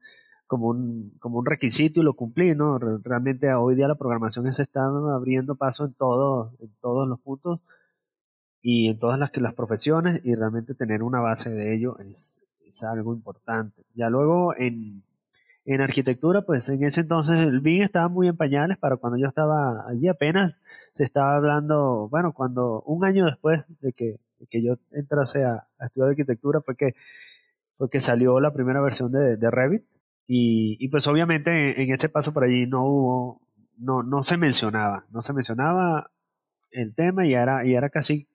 [0.47, 2.79] como un, como un requisito y lo cumplí, ¿no?
[2.79, 7.59] Realmente hoy día la programación se está abriendo paso en, todo, en todos los puntos
[8.61, 12.83] y en todas las, las profesiones y realmente tener una base de ello es, es
[12.83, 13.83] algo importante.
[13.93, 15.03] Ya luego en,
[15.65, 19.27] en arquitectura, pues en ese entonces el BIM estaba muy en pañales para cuando yo
[19.27, 20.57] estaba allí apenas
[20.93, 26.09] se estaba hablando, bueno, cuando un año después de que que yo entrase a, estudiar
[26.09, 26.95] arquitectura fue que,
[27.77, 29.83] fue que salió la primera versión de, de Revit
[30.27, 33.41] y, y, pues obviamente en, ese paso por allí no hubo,
[33.77, 36.11] no, no se mencionaba, no se mencionaba
[36.71, 38.27] el tema y era, y era casi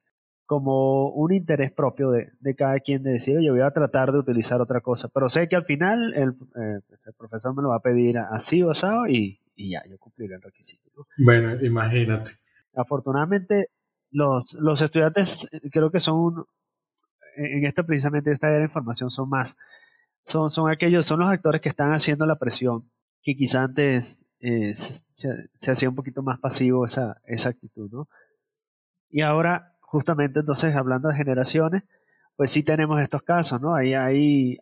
[0.46, 4.18] como un interés propio de, de cada quien de decir, yo voy a tratar de
[4.18, 7.76] utilizar otra cosa, pero sé que al final el, eh, el profesor me lo va
[7.76, 11.06] a pedir así o así y, y ya, yo cumpliré el requisito.
[11.16, 12.32] Bueno, imagínate.
[12.74, 13.68] Afortunadamente,
[14.14, 16.46] los, los estudiantes eh, creo que son,
[17.37, 19.57] en esta precisamente esta era de información, son más,
[20.22, 22.90] son, son aquellos, son los actores que están haciendo la presión,
[23.22, 28.09] que quizá antes eh, se, se, hacía un poquito más pasivo esa, esa actitud, ¿no?
[29.11, 31.83] Y ahora, justamente entonces, hablando de generaciones,
[32.37, 33.74] pues sí tenemos estos casos, ¿no?
[33.74, 34.59] Ahí, ahí,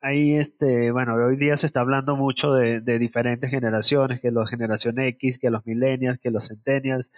[0.00, 4.50] ahí este, bueno, hoy día se está hablando mucho de, de diferentes generaciones, que los
[4.50, 7.10] generación X, que los millennials, que los centennials,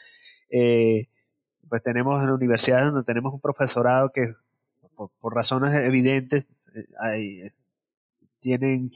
[0.51, 1.09] eh,
[1.71, 4.35] pues tenemos en la universidad donde tenemos un profesorado que
[4.95, 6.45] por, razones evidentes
[7.15, 7.53] eh,
[8.41, 8.91] tienen,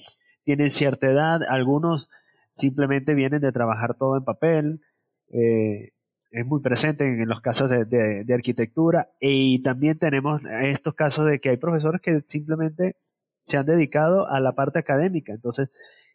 [0.44, 2.10] tienen cierta edad, algunos
[2.50, 4.80] simplemente vienen de trabajar todo en papel,
[5.28, 5.92] eh,
[6.30, 9.10] es muy presente en, los casos de, de, arquitectura.
[9.20, 12.96] Y también tenemos estos casos de que hay profesores que simplemente
[13.40, 15.70] se han dedicado a la parte académica, entonces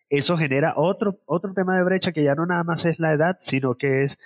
[0.09, 3.37] eso genera otro, otro tema de brecha que ya no nada más es la edad,
[3.39, 4.19] sino que es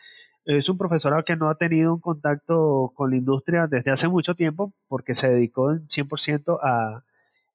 [0.46, 4.36] es un profesorado que no ha tenido un contacto con la industria desde hace mucho
[4.36, 7.04] tiempo porque se dedicó 100% a,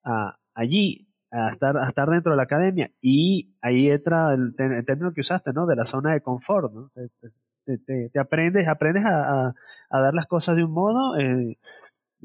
[0.04, 2.90] a, allí, a estar, a estar dentro de la academia.
[3.00, 5.66] Y ahí entra el, término que usaste, ¿no?
[5.66, 6.90] De la zona de confort, ¿no?
[7.64, 9.54] Te, te, aprendes, aprendes a,
[9.90, 11.58] a, dar las cosas de un modo, eh,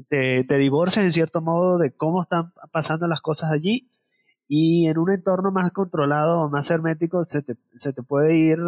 [0.07, 3.89] te, te divorcias en cierto modo de cómo están pasando las cosas allí
[4.47, 8.59] y en un entorno más controlado, más hermético, se te, se te puede ir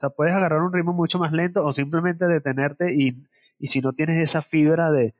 [0.00, 3.22] o sea, puedes agarrar un ritmo mucho más lento o simplemente detenerte y,
[3.58, 5.14] y si no tienes esa fibra de,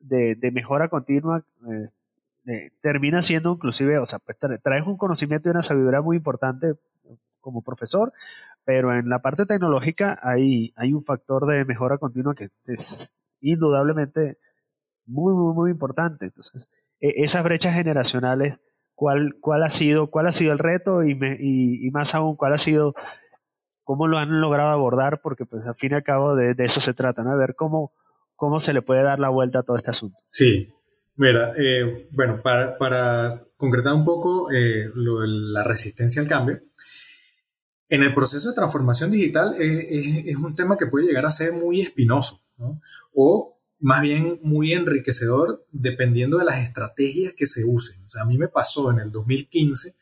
[0.00, 1.44] de, mejora continua,
[2.46, 6.76] eh, termina siendo inclusive, o sea, pues traes un conocimiento y una sabiduría muy importante
[7.40, 8.14] como profesor,
[8.64, 13.10] pero en la parte tecnológica hay, hay un factor de mejora continua que es
[13.42, 14.38] indudablemente
[15.04, 16.26] muy, muy, muy importante.
[16.26, 16.66] Entonces,
[16.98, 18.58] e, esas brechas generacionales,
[18.94, 22.58] ¿cuál, cuál, ha, sido, cuál ha sido el reto y, y, más aún, cuál ha
[22.58, 22.94] sido,
[23.88, 25.22] cómo lo han logrado abordar?
[25.22, 27.30] Porque pues al fin y al cabo de, eso se trata, ¿no?
[27.30, 27.94] De ver cómo,
[28.36, 30.18] cómo se le puede dar la vuelta a todo este asunto.
[30.28, 30.70] Sí,
[31.16, 36.60] mira, eh, bueno, para, para, concretar un poco eh, lo de la resistencia al cambio,
[37.88, 41.54] en el proceso de transformación digital es, es, un tema que puede llegar a ser
[41.54, 42.82] muy espinoso, ¿no?
[43.14, 48.04] O más bien muy enriquecedor dependiendo de las estrategias que se usen.
[48.04, 49.94] O sea, a mí me pasó en el 2015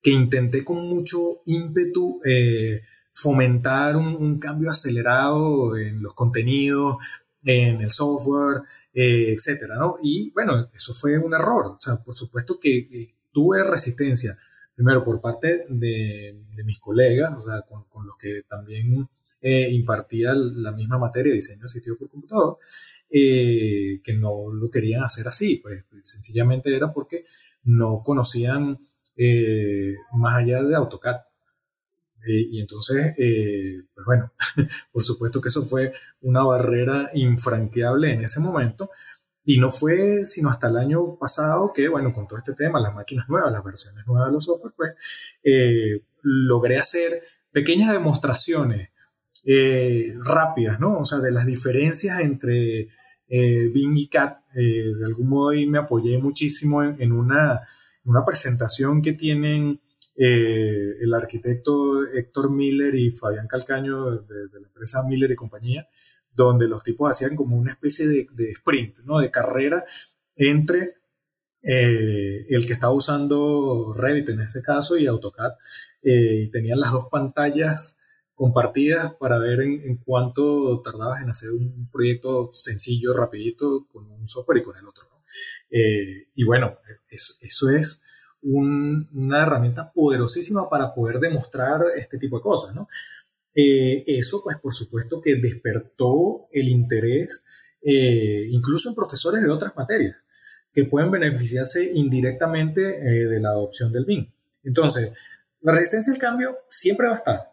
[0.00, 2.80] que intenté con mucho ímpetu eh,
[3.20, 6.96] fomentar un, cambio acelerado en los contenidos,
[7.44, 9.94] en el software, eh, etcétera, ¿no?
[10.02, 11.66] Y bueno, eso fue un error.
[11.66, 12.86] O sea, por supuesto que
[13.32, 14.36] tuve resistencia,
[14.74, 19.08] primero por parte de, mis colegas, o sea, con, con los que también
[19.40, 22.58] eh, impartía la misma materia diseño asistido por computador,
[23.08, 27.24] eh, que no lo querían hacer así, pues sencillamente era porque
[27.62, 28.80] no conocían
[29.16, 31.27] eh, más allá de AutoCAD.
[32.26, 34.32] Y entonces, pues bueno,
[34.92, 38.90] por supuesto que eso fue una barrera infranqueable en ese momento.
[39.44, 42.94] Y no fue sino hasta el año pasado que, bueno, con todo este tema, las
[42.94, 44.92] máquinas nuevas, las versiones nuevas de los software, pues
[46.22, 48.90] logré hacer pequeñas demostraciones
[49.46, 50.98] eh, rápidas, ¿no?
[50.98, 52.88] O sea, de las diferencias entre
[53.28, 54.40] eh, Bing y Cat.
[54.54, 57.60] Eh, de algún modo ahí me apoyé muchísimo en, una,
[58.04, 59.80] una, presentación que tienen
[60.20, 65.88] el arquitecto Héctor Miller y Fabián Calcaño de, la empresa Miller y compañía,
[66.34, 69.20] donde los tipos hacían como una especie de, de sprint, ¿no?
[69.20, 69.84] De carrera
[70.34, 70.98] entre
[71.62, 75.52] el que estaba usando Revit en ese caso y AutoCAD.
[76.02, 77.98] y tenían las dos pantallas
[78.38, 84.58] compartidas para ver en, cuánto tardabas en hacer un proyecto sencillo, rapidito, con un software
[84.58, 85.08] y con el otro.
[85.70, 86.78] Eh, y bueno,
[87.10, 88.00] eso es
[88.50, 92.74] una herramienta poderosísima para poder demostrar este tipo de cosas.
[92.74, 92.88] ¿no?
[93.54, 97.44] Eh, eso, pues por supuesto que despertó el interés
[97.82, 100.16] eh, incluso en profesores de otras materias
[100.72, 104.30] que pueden beneficiarse indirectamente de la adopción del BIM.
[104.62, 105.12] Entonces,
[105.60, 107.50] la resistencia al cambio siempre va a estar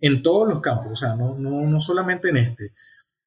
[0.00, 2.72] en todos los campos, o sea, no, no, no solamente en este.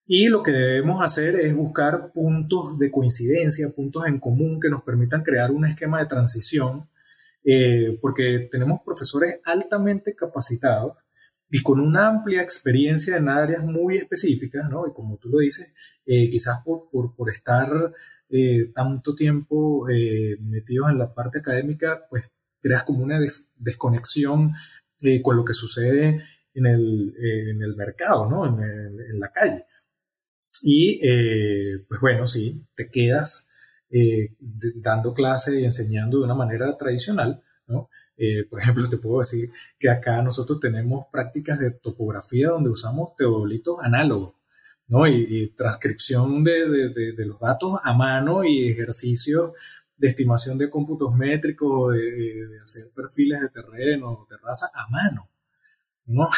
[0.05, 4.83] Y lo que debemos hacer es buscar puntos de coincidencia, puntos en común que nos
[4.83, 6.87] permitan crear un esquema de transición,
[7.45, 10.97] eh, porque tenemos profesores altamente capacitados
[11.49, 14.87] y con una amplia experiencia en áreas muy específicas, ¿no?
[14.87, 15.73] Y como tú lo dices,
[16.05, 17.69] eh, quizás por, por, por estar
[18.29, 19.85] eh, tanto tiempo
[20.41, 23.19] metidos en la parte académica, pues creas como una
[23.57, 24.51] desconexión
[25.21, 26.19] con lo que sucede
[26.55, 28.45] en el, eh, en el mercado, ¿no?
[28.47, 28.63] En,
[28.99, 29.65] en la calle.
[30.63, 33.49] Y eh, pues bueno, sí, te quedas
[33.97, 34.35] eh,
[34.75, 37.89] dando clase y enseñando de una manera tradicional, ¿no?
[38.49, 43.75] por ejemplo, te puedo decir que acá nosotros tenemos prácticas de topografía donde usamos teodolitos
[43.83, 44.35] análogos,
[44.87, 45.05] ¿no?
[45.05, 49.51] Y, transcripción de, de, de, los datos a mano y ejercicios
[49.97, 55.29] de estimación de cómputos métricos, de, hacer perfiles de terreno, de a mano.
[56.05, 56.27] ¿no?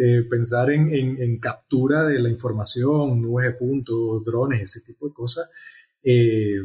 [0.00, 5.12] Eh, pensar en, en, captura de la información, nubes de puntos, drones, ese tipo de
[5.12, 5.50] cosas,
[6.02, 6.58] eh,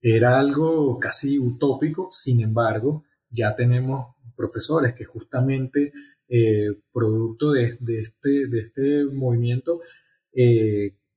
[0.00, 5.92] era algo casi utópico, sin embargo, ya tenemos profesores que justamente
[6.28, 9.80] eh, producto de, este, de este movimiento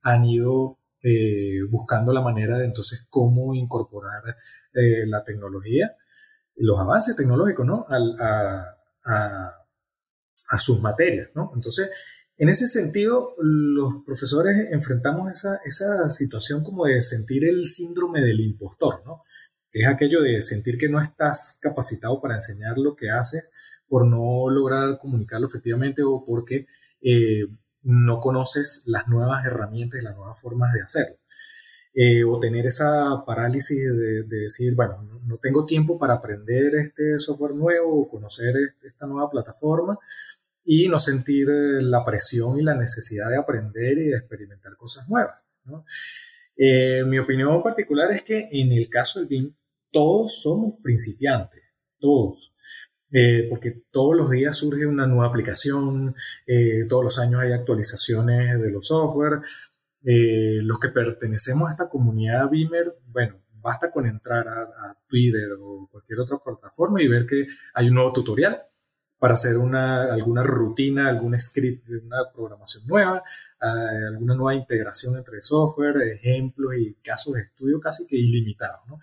[0.04, 0.80] han ido
[1.70, 4.36] buscando la manera de entonces cómo incorporar
[5.08, 5.90] la tecnología,
[6.56, 7.86] los avances tecnológicos, ¿no?
[7.90, 9.52] a, a
[10.50, 11.52] a sus materias, ¿no?
[11.56, 11.90] Entonces,
[12.38, 18.42] en ese sentido, los profesores enfrentamos esa, esa situación como de sentir el síndrome del
[18.42, 19.24] impostor, ¿no?
[19.72, 23.50] Que es aquello de sentir que no estás capacitado para enseñar lo que haces
[23.88, 26.68] por no lograr comunicarlo efectivamente o porque
[27.02, 27.48] eh,
[27.82, 31.18] no conoces las nuevas herramientas y las nuevas formas de hacerlo.
[31.94, 37.56] Eh, o tener esa parálisis de, decir, bueno, no, tengo tiempo para aprender este software
[37.56, 39.98] nuevo o conocer esta nueva plataforma,
[40.70, 45.08] y no sentir eh, la presión y la necesidad de aprender y de experimentar cosas
[45.08, 45.48] nuevas.
[46.58, 49.56] Eh, mi opinión particular es que en el caso del BIM,
[49.92, 51.62] todos somos principiantes,
[52.00, 52.54] todos.
[53.14, 56.14] Eh, porque todos los días surge una nueva aplicación,
[56.90, 59.40] todos los años hay actualizaciones de los software.
[60.04, 65.88] los que pertenecemos a esta comunidad BIMer, bueno, basta con entrar a, a Twitter o
[65.90, 68.62] cualquier otra plataforma y ver que hay un nuevo tutorial
[69.20, 73.24] para hacer una, alguna rutina, algún script una programación nueva,
[73.62, 78.82] eh, alguna nueva integración entre software, ejemplos y casos de estudio casi que ilimitados.
[78.88, 79.00] ¿no?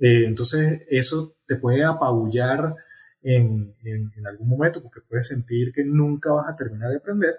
[0.00, 2.74] Eh, entonces, eso te puede apabullar
[3.22, 7.34] en, en, algún momento porque puedes sentir que nunca vas a terminar de aprender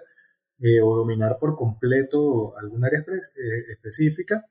[0.60, 3.02] eh, o dominar por completo algún área
[3.70, 4.44] específica.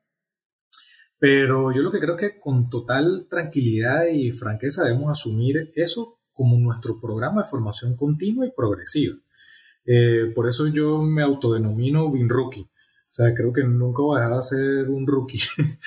[1.20, 6.17] Pero yo lo que creo es que con total tranquilidad y franqueza debemos asumir eso
[6.38, 9.16] como nuestro programa de formación continua y progresiva.
[9.86, 12.62] Eh, por eso yo me autodenomino Bin Rookie.
[12.62, 15.42] O sea, creo que nunca voy a dejar de ser un rookie.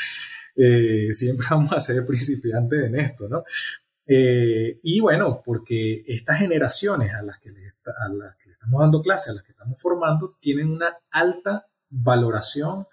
[0.57, 3.45] Eh, siempre vamos a ser principiantes en esto, ¿no?
[4.05, 8.81] Eh, y bueno, porque estas generaciones a las, que le, a las que le estamos
[8.83, 12.87] dando clase, a las que estamos formando, tienen una alta valoración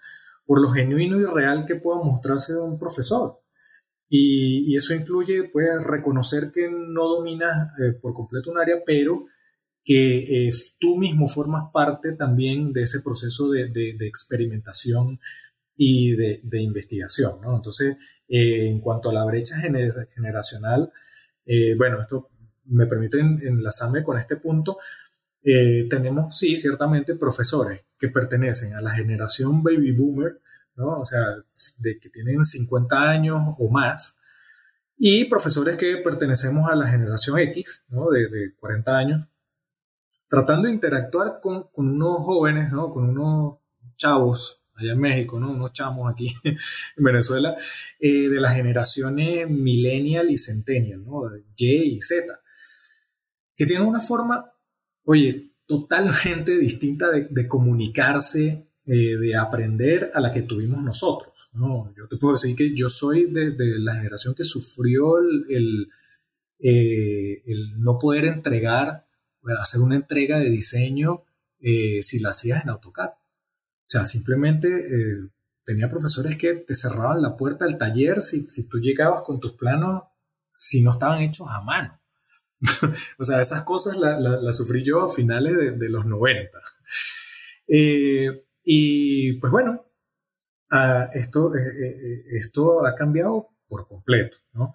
[0.46, 3.42] por lo genuino y real que pueda mostrarse un profesor.
[4.08, 9.26] Y, eso incluye pues, reconocer que no dominas eh, por completo un área, pero
[9.84, 15.18] que eh, tú mismo formas parte también de ese proceso de, de, experimentación
[15.76, 17.40] y de, de investigación.
[17.40, 17.56] ¿no?
[17.56, 17.96] Entonces,
[18.28, 19.56] eh, en cuanto a la brecha
[20.14, 20.92] generacional,
[21.78, 22.28] bueno, esto
[22.66, 24.76] me permite enlazarme con este punto.
[25.42, 30.42] tenemos, sí, ciertamente profesores que pertenecen a la generación baby boomer,
[30.86, 31.20] o sea,
[31.78, 34.18] de que tienen 50 años o más,
[34.98, 38.10] y profesores que pertenecemos a la generación X, ¿no?
[38.10, 39.28] De, de 40 años,
[40.28, 42.90] tratando de interactuar con, con, unos jóvenes, ¿no?
[42.90, 43.58] Con unos
[43.96, 45.52] chavos allá en México, ¿no?
[45.52, 47.54] Unos chamos aquí en Venezuela,
[48.00, 51.22] eh, de las generaciones millennial y centennial, ¿no?
[51.56, 52.26] Y y Z,
[53.56, 54.52] que tienen una forma,
[55.04, 61.50] oye, totalmente distinta de, de comunicarse, eh, de aprender a la que tuvimos nosotros.
[61.52, 61.92] ¿no?
[61.94, 65.90] Yo te puedo decir que yo soy de, la generación que sufrió el,
[66.58, 69.06] eh, el, no poder entregar,
[69.60, 71.24] hacer una entrega de diseño
[71.60, 73.10] eh, si la hacías en AutoCAD.
[73.10, 74.68] O sea, simplemente
[75.64, 79.52] tenía profesores que te cerraban la puerta del taller si, si tú llegabas con tus
[79.52, 80.04] planos
[80.56, 82.00] si no estaban hechos a mano.
[83.18, 86.58] o sea, esas cosas las la, sufrí yo a finales de, los 90.
[87.68, 89.86] Eh, y pues bueno,
[90.70, 94.74] ah, esto, eh, eh, eh, esto ha cambiado por completo, ¿no?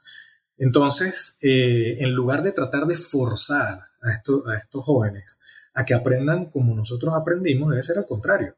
[0.58, 5.40] Entonces, en lugar de tratar de forzar a, a estos jóvenes
[5.76, 8.56] a que aprendan como nosotros aprendimos, debe ser al contrario.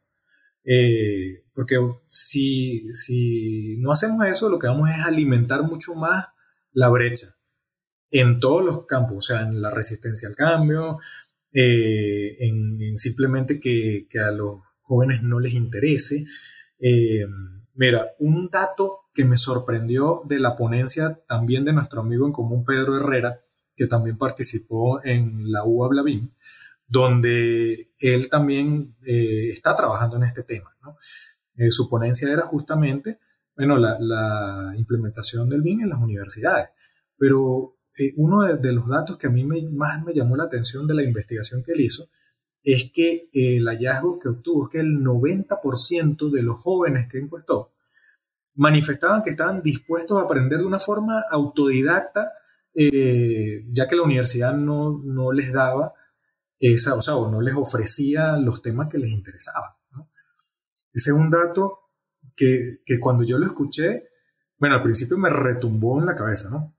[1.54, 1.78] porque
[2.08, 6.28] si, si no hacemos eso, lo que vamos es alimentar mucho más
[6.72, 7.28] la brecha
[8.12, 11.00] en todos los campos, o sea, en la resistencia al cambio,
[11.52, 16.26] en, simplemente que, que, a los jóvenes no les interese.
[16.80, 17.26] Eh,
[17.74, 22.64] mira, un dato que me sorprendió de la ponencia también de nuestro amigo en común
[22.64, 23.42] Pedro Herrera,
[23.76, 26.34] que también participó en la UA Blavin,
[26.88, 30.72] donde él también eh, está trabajando en este tema.
[31.56, 33.20] Eh, su ponencia era justamente,
[33.56, 36.70] bueno, la, implementación del BIM en las universidades.
[37.18, 37.78] Pero
[38.18, 41.64] uno de, los datos que a mí más me llamó la atención de la investigación
[41.64, 42.10] que él hizo
[42.66, 47.72] es que el hallazgo que obtuvo es que el 90% de los jóvenes que encuestó
[48.56, 52.32] manifestaban que estaban dispuestos a aprender de una forma autodidacta,
[52.74, 55.94] eh, ya que la universidad no, no, les daba
[56.58, 59.70] esa, o sea, o no les ofrecía los temas que les interesaban.
[60.92, 61.92] Ese es un dato
[62.36, 64.10] que, que, cuando yo lo escuché,
[64.58, 66.76] bueno, al principio me retumbó en la cabeza, ¿no?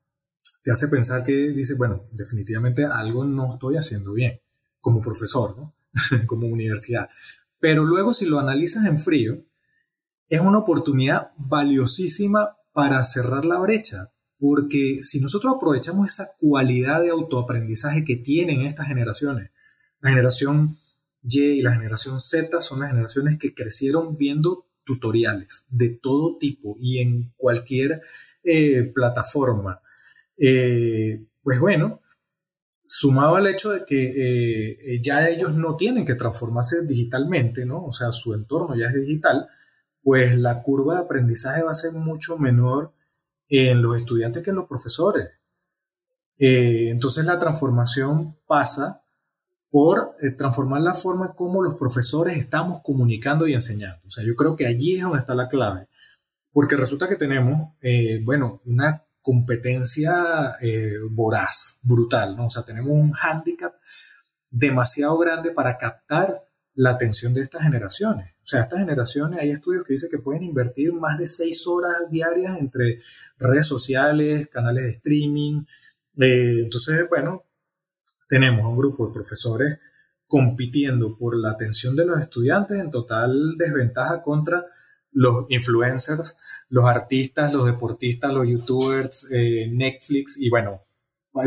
[0.65, 4.41] Te hace pensar que dice, bueno, definitivamente algo no estoy haciendo bien
[4.81, 5.76] como profesor, ¿no?
[6.27, 7.09] como universidad.
[7.59, 9.45] Pero luego si lo analizas en frío,
[10.29, 17.11] es una oportunidad valiosísima para cerrar la brecha, porque si nosotros aprovechamos esa cualidad de
[17.11, 19.51] autoaprendizaje que tienen estas generaciones,
[20.01, 20.77] la generación
[21.23, 26.77] Y y la generación Z son las generaciones que crecieron viendo tutoriales de todo tipo
[26.81, 28.01] y en cualquier
[28.45, 29.81] eh, plataforma.
[30.39, 32.01] Eh, pues bueno,
[32.87, 37.85] sumado al hecho de que eh, eh, ya ellos no tienen que transformarse digitalmente, ¿no?
[37.85, 39.49] O sea, su entorno ya es digital,
[40.03, 42.95] pues la curva de aprendizaje va a ser mucho menor
[43.49, 45.31] en los estudiantes que en los profesores.
[46.39, 49.03] Eh, entonces la transformación pasa
[49.69, 54.07] por transformar la forma como los profesores estamos comunicando y enseñando.
[54.07, 55.89] O sea, yo creo que allí es donde está la clave,
[56.53, 57.73] porque resulta que tenemos,
[58.25, 62.47] bueno, una competencia eh, voraz, brutal, ¿no?
[62.47, 63.75] O sea, tenemos un hándicap
[64.51, 68.37] demasiado grande para captar la atención de estas generaciones.
[68.45, 72.09] O sea, estas generaciones, hay estudios que dicen que pueden invertir más de seis horas
[72.09, 73.01] diarias entre
[73.37, 75.65] redes sociales, canales de streaming.
[76.19, 77.47] Eh, entonces, bueno,
[78.29, 79.81] tenemos un grupo de profesores
[80.29, 84.65] compitiendo por la atención de los estudiantes en total desventaja contra
[85.11, 86.37] los influencers,
[86.69, 90.83] los artistas, los deportistas, los youtubers, eh, Netflix y bueno,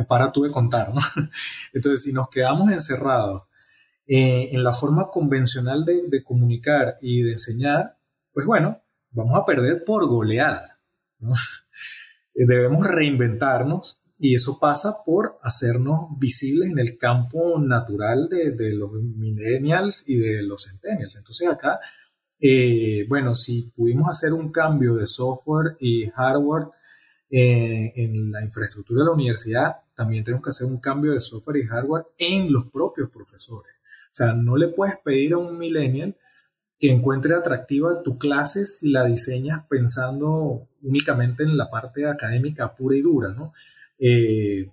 [0.07, 1.01] para tú de contar, ¿no?
[1.73, 3.43] Entonces, si nos quedamos encerrados
[4.07, 7.97] eh, en la forma convencional de, comunicar y de enseñar,
[8.31, 10.81] pues bueno, vamos a perder por goleada,
[11.19, 11.31] ¿no?
[12.33, 20.07] Debemos reinventarnos y eso pasa por hacernos visibles en el campo natural de, los millennials
[20.07, 21.15] y de los centennials.
[21.15, 21.79] Entonces acá,
[22.39, 26.67] eh, bueno, si pudimos hacer un cambio de software y hardware
[27.29, 31.57] eh, en la infraestructura de la universidad, también tenemos que hacer un cambio de software
[31.57, 33.73] y hardware en los propios profesores.
[34.05, 36.15] O sea, no le puedes pedir a un millennial
[36.79, 42.95] que encuentre atractiva tu clase si la diseñas pensando únicamente en la parte académica pura
[42.95, 43.51] y dura, ¿no?
[43.99, 44.71] Eh,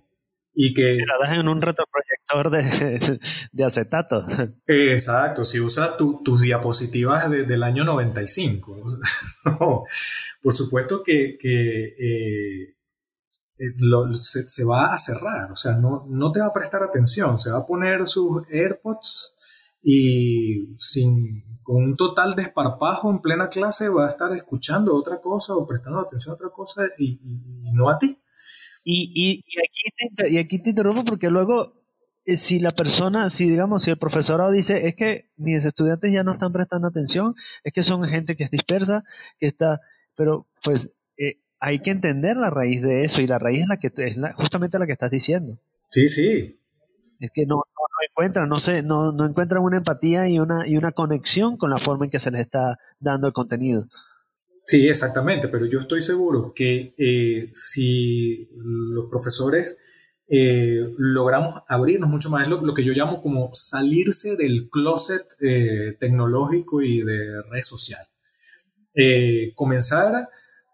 [0.59, 0.95] y que...
[0.95, 3.19] Si la das en un retroproyector de,
[3.51, 4.25] de acetato.
[4.65, 8.75] Exacto, si usas tus diapositivas de, del año 95.
[10.41, 12.75] por supuesto que, eh,
[13.55, 13.73] eh,
[14.15, 17.59] se, va a cerrar, o sea, no, no te va a prestar atención, se va
[17.59, 19.35] a poner sus AirPods
[19.83, 25.53] y sin, con un total desparpajo en plena clase va a estar escuchando otra cosa
[25.53, 27.19] o prestando atención a otra cosa y
[27.73, 28.19] no a ti.
[28.89, 31.73] Y, y, y, aquí te, y aquí te interrumpo porque luego,
[32.23, 36.23] eh, si la persona, si digamos, si el profesorado dice, es que mis estudiantes ya
[36.23, 37.35] no están prestando atención,
[37.65, 39.03] es que son gente que es dispersa,
[39.39, 39.81] que está,
[40.15, 43.77] pero pues eh, hay que entender la raíz de eso y la raíz es la
[43.77, 45.59] que es justamente la que estás diciendo.
[45.89, 46.57] Sí, sí.
[47.19, 50.77] Es que no, no, encuentran, no sé, no, no encuentran una empatía y una, y
[50.77, 53.89] una conexión con la forma en que se les está dando el contenido.
[54.69, 59.77] Sí, exactamente, pero yo estoy seguro que eh, si los profesores
[60.27, 65.95] eh, logramos abrirnos mucho más, lo, lo, que yo llamo como salirse del closet eh,
[66.01, 68.05] tecnológico y de red social.
[69.55, 70.27] comenzar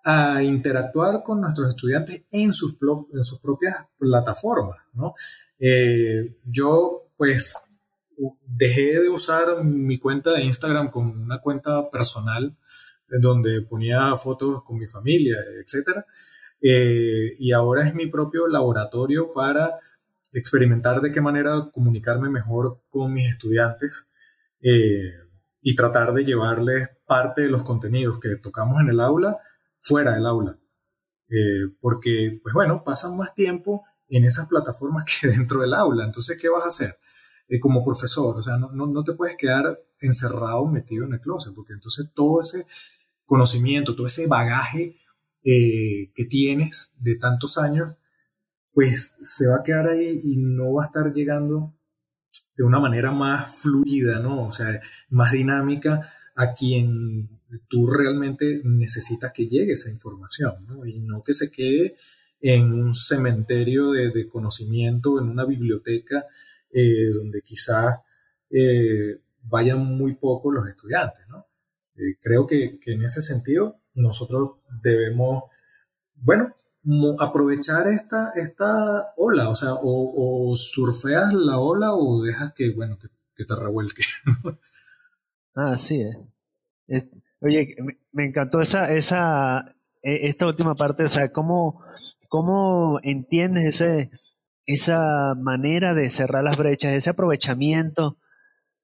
[0.04, 2.78] a interactuar con nuestros estudiantes en sus,
[3.14, 5.14] en sus propias plataformas, ¿no?
[6.46, 7.58] yo, pues,
[8.48, 12.58] dejé de usar mi cuenta de Instagram como una cuenta personal
[13.22, 16.04] donde ponía fotos con mi familia, etc.
[16.62, 19.70] Eh, y ahora es mi propio laboratorio para
[20.32, 24.10] experimentar de qué manera comunicarme mejor con mis estudiantes
[24.62, 25.14] eh,
[25.62, 29.38] y tratar de llevarles parte de los contenidos que tocamos en el aula
[29.78, 30.58] fuera del aula.
[31.30, 36.06] Eh, porque, pues bueno, pasan más tiempo en esas plataformas que dentro del aula.
[36.06, 36.98] Entonces, ¿qué vas a hacer?
[37.62, 41.54] como profesor, o sea, no, no, no, te puedes quedar encerrado, metido en el closet,
[41.54, 42.66] porque entonces todo ese
[43.34, 44.96] conocimiento, todo ese bagaje
[45.44, 47.96] eh, que tienes de tantos años,
[48.74, 51.74] pues se va a quedar ahí y no va a estar llegando
[52.56, 54.46] de una manera más fluida, ¿no?
[54.46, 54.80] O sea,
[55.10, 57.28] más dinámica a quien
[57.68, 60.68] tú realmente necesitas que llegue esa información.
[60.86, 61.96] Y no que se quede
[62.40, 66.28] en un cementerio de, conocimiento, en una biblioteca
[66.72, 67.96] eh, donde quizás
[68.52, 71.48] eh, vayan muy pocos los estudiantes, ¿no?
[71.96, 75.44] Eh, creo que, que, en ese sentido nosotros debemos,
[76.16, 76.56] bueno,
[77.20, 83.46] aprovechar esta, esta ola, o sea, o, surfeas la ola o dejas que, bueno, que,
[83.46, 84.04] te revuelque.
[85.56, 86.02] ah, sí,
[86.88, 87.08] es.
[87.42, 87.76] oye,
[88.12, 91.82] me, encantó esa, esa, e, esta última parte, o sea, cómo,
[92.30, 94.12] cómo entiendes ese,
[94.66, 98.18] esa manera de cerrar las brechas, ese aprovechamiento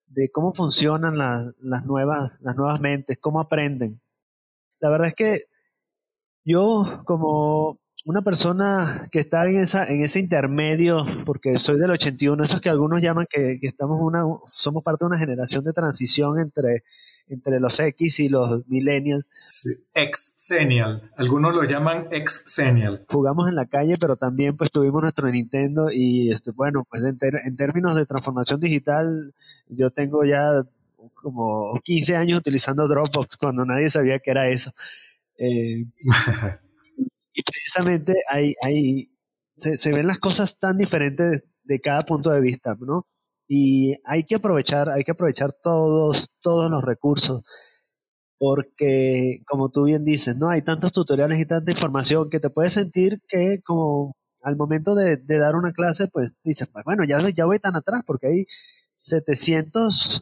[0.10, 4.02] de cómo funcionan las, nuevas, las nuevas mentes, cómo aprenden.
[4.80, 5.46] La verdad es que
[6.46, 12.44] yo como una persona que está en, esa, en ese intermedio, porque soy del 81,
[12.44, 16.40] esos que algunos llaman que, que estamos una, somos parte de una generación de transición
[16.40, 16.84] entre
[17.30, 19.26] entre los X y los millennials.
[19.44, 21.12] Sí, ex-senial.
[21.16, 23.06] Algunos lo llaman ex-senial.
[23.08, 27.18] Jugamos en la calle, pero también pues tuvimos nuestro Nintendo y este, bueno, pues en,
[27.46, 29.34] en términos de transformación digital,
[29.68, 30.64] yo tengo ya
[31.14, 34.74] como 15 años utilizando Dropbox cuando nadie sabía que era eso.
[35.38, 35.86] Eh,
[37.34, 39.12] y precisamente hay, hay,
[39.56, 43.06] se, se, ven las cosas tan diferentes de, de cada punto de vista, ¿no?
[43.50, 47.44] Y hay que aprovechar, hay que aprovechar todos, todos los recursos,
[48.40, 50.50] porque como tú bien dices, ¿no?
[50.50, 55.18] Hay tantos tutoriales y tanta información que te puedes sentir que como al momento de,
[55.28, 58.46] dar una clase, pues dices, pues bueno, ya, ya voy tan atrás porque hay
[58.96, 60.22] 700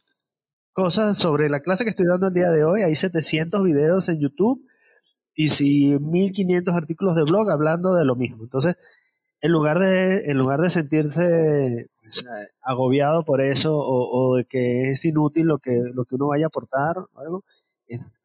[0.74, 4.20] cosas sobre la clase que estoy dando el día de hoy, hay 700 videos en
[4.22, 4.66] YouTube
[5.36, 8.44] y si 1500 artículos de blog hablando de lo mismo.
[8.44, 8.78] Entonces,
[9.42, 11.90] en lugar de, en lugar de sentirse
[12.62, 16.48] agobiado por eso o, de que es inútil lo que, lo que uno vaya a
[16.48, 17.44] aportar o algo.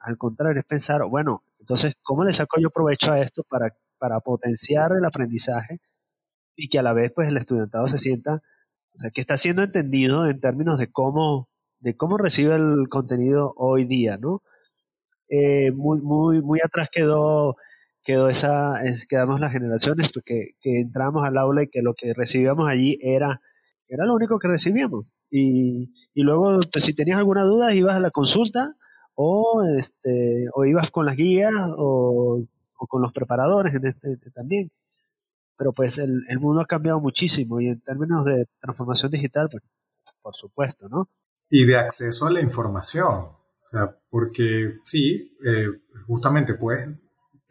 [0.00, 4.20] al contrario, es pensar, bueno, entonces, ¿cómo le saco yo provecho a esto para, para
[4.20, 5.80] potenciar el aprendizaje
[6.56, 8.42] y que a la vez pues el estudiantado se sienta,
[8.94, 11.48] o sea, que está siendo entendido en términos de cómo,
[11.80, 14.42] de cómo recibe el contenido hoy día, ¿no?
[15.28, 17.56] Eh, muy, muy, muy atrás quedó,
[18.04, 22.12] quedó esa, es, quedamos las generaciones que, que entramos al aula y que lo que
[22.14, 23.40] recibíamos allí era,
[23.88, 25.06] era lo único que recibíamos.
[25.30, 28.74] Y, y luego, pues, si tenías alguna duda, ibas a la consulta
[29.14, 32.44] o, este, o ibas con las guías o,
[32.88, 34.70] con los preparadores este, también.
[35.56, 39.62] Pero pues el, el, mundo ha cambiado muchísimo y en términos de transformación digital, pues,
[40.20, 41.08] por supuesto, ¿no?
[41.48, 43.06] Y de acceso a la información.
[43.06, 45.66] O sea, porque sí, eh,
[46.06, 46.88] justamente puedes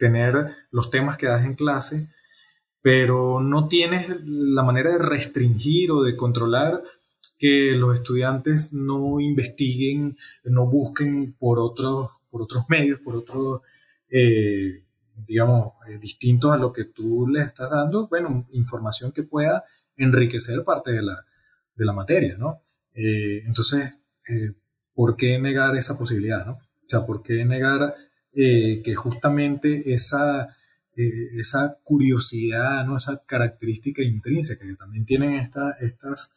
[0.02, 0.34] tener
[0.72, 2.08] los temas que das en clase,
[2.80, 6.82] pero no tienes la manera de restringir o de controlar
[7.38, 13.60] que los estudiantes no investiguen, no busquen por otros, por otros medios, por otros,
[14.10, 14.82] eh,
[15.24, 19.62] digamos, eh, distintos a lo que tú les estás dando, bueno, información que pueda
[19.96, 21.16] enriquecer parte de la,
[21.76, 22.60] de la materia, ¿no?
[22.92, 23.94] Eh, entonces,
[24.94, 26.54] ¿por qué negar esa posibilidad, ¿no?
[26.54, 27.94] O sea, ¿por qué negar
[28.34, 30.48] que justamente esa,
[30.94, 32.96] esa curiosidad, ¿no?
[32.96, 36.32] Esa característica intrínseca que también tienen esta, estas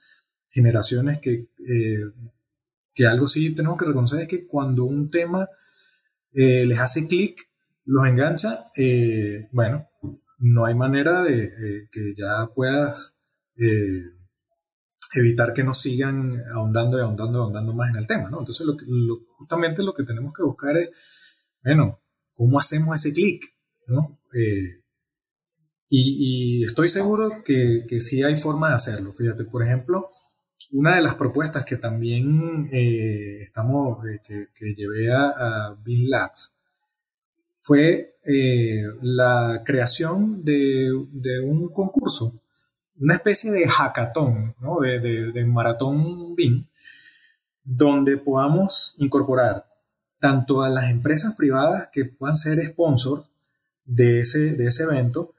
[0.56, 2.12] generaciones que, eh,
[2.94, 5.48] que algo sí tenemos que reconocer es que cuando un tema
[6.34, 7.38] eh, les hace clic,
[7.84, 9.90] los engancha, eh, bueno,
[10.40, 13.20] no hay manera de que ya puedas
[15.16, 18.40] evitar que nos sigan ahondando y ahondando y ahondando más en el tema, ¿no?
[18.40, 20.90] Entonces, lo, justamente lo que tenemos que buscar es,
[21.66, 22.02] bueno,
[22.34, 23.44] ¿cómo hacemos ese clic?
[23.88, 24.20] ¿no?
[25.90, 29.14] y, y, estoy seguro que, que sí hay forma de hacerlo.
[29.14, 30.08] Fíjate, por ejemplo,
[30.72, 34.20] una de las propuestas que también eh, estamos, eh,
[34.54, 36.54] que, llevé a, a Labs
[37.62, 40.92] fue eh, la creación de,
[41.44, 42.42] un concurso,
[42.98, 44.80] una especie de hackathon, ¿no?
[44.80, 45.00] de,
[45.32, 46.68] de, maratón BIM,
[47.64, 49.66] donde podamos incorporar
[50.26, 53.30] tanto a las empresas privadas que puedan ser sponsors
[53.84, 55.36] de ese, de ese evento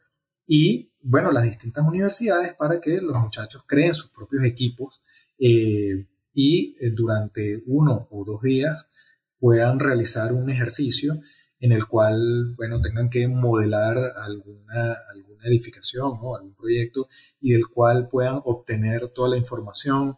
[0.47, 5.03] y, bueno, las distintas universidades para que los muchachos creen sus propios equipos
[5.41, 8.89] eh, y eh, durante uno o dos días
[9.41, 11.19] puedan realizar un ejercicio
[11.59, 17.09] en el cual, bueno, tengan que modelar alguna, alguna edificación o algún proyecto
[17.41, 20.17] y del cual puedan obtener toda la información,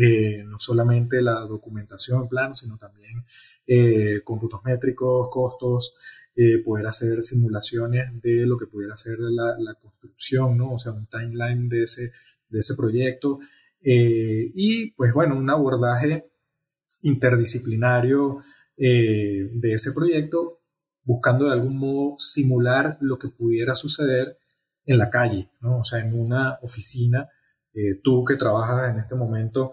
[0.00, 3.24] eh, no solamente la documentación en plano, sino también
[4.24, 5.94] cómputos métricos, costos,
[6.64, 10.72] poder hacer simulaciones de lo que pudiera ser la, la, construcción, ¿no?
[10.72, 12.10] O sea, un timeline de ese,
[12.48, 13.38] de ese proyecto,
[13.82, 16.30] eh, y pues bueno, un abordaje
[17.02, 18.38] interdisciplinario
[18.76, 20.60] eh, de ese proyecto,
[21.02, 24.38] buscando de algún modo simular lo que pudiera suceder
[24.86, 25.78] en la calle, ¿no?
[25.78, 27.28] O sea, en una oficina,
[27.72, 29.72] eh, tú que trabajas en este momento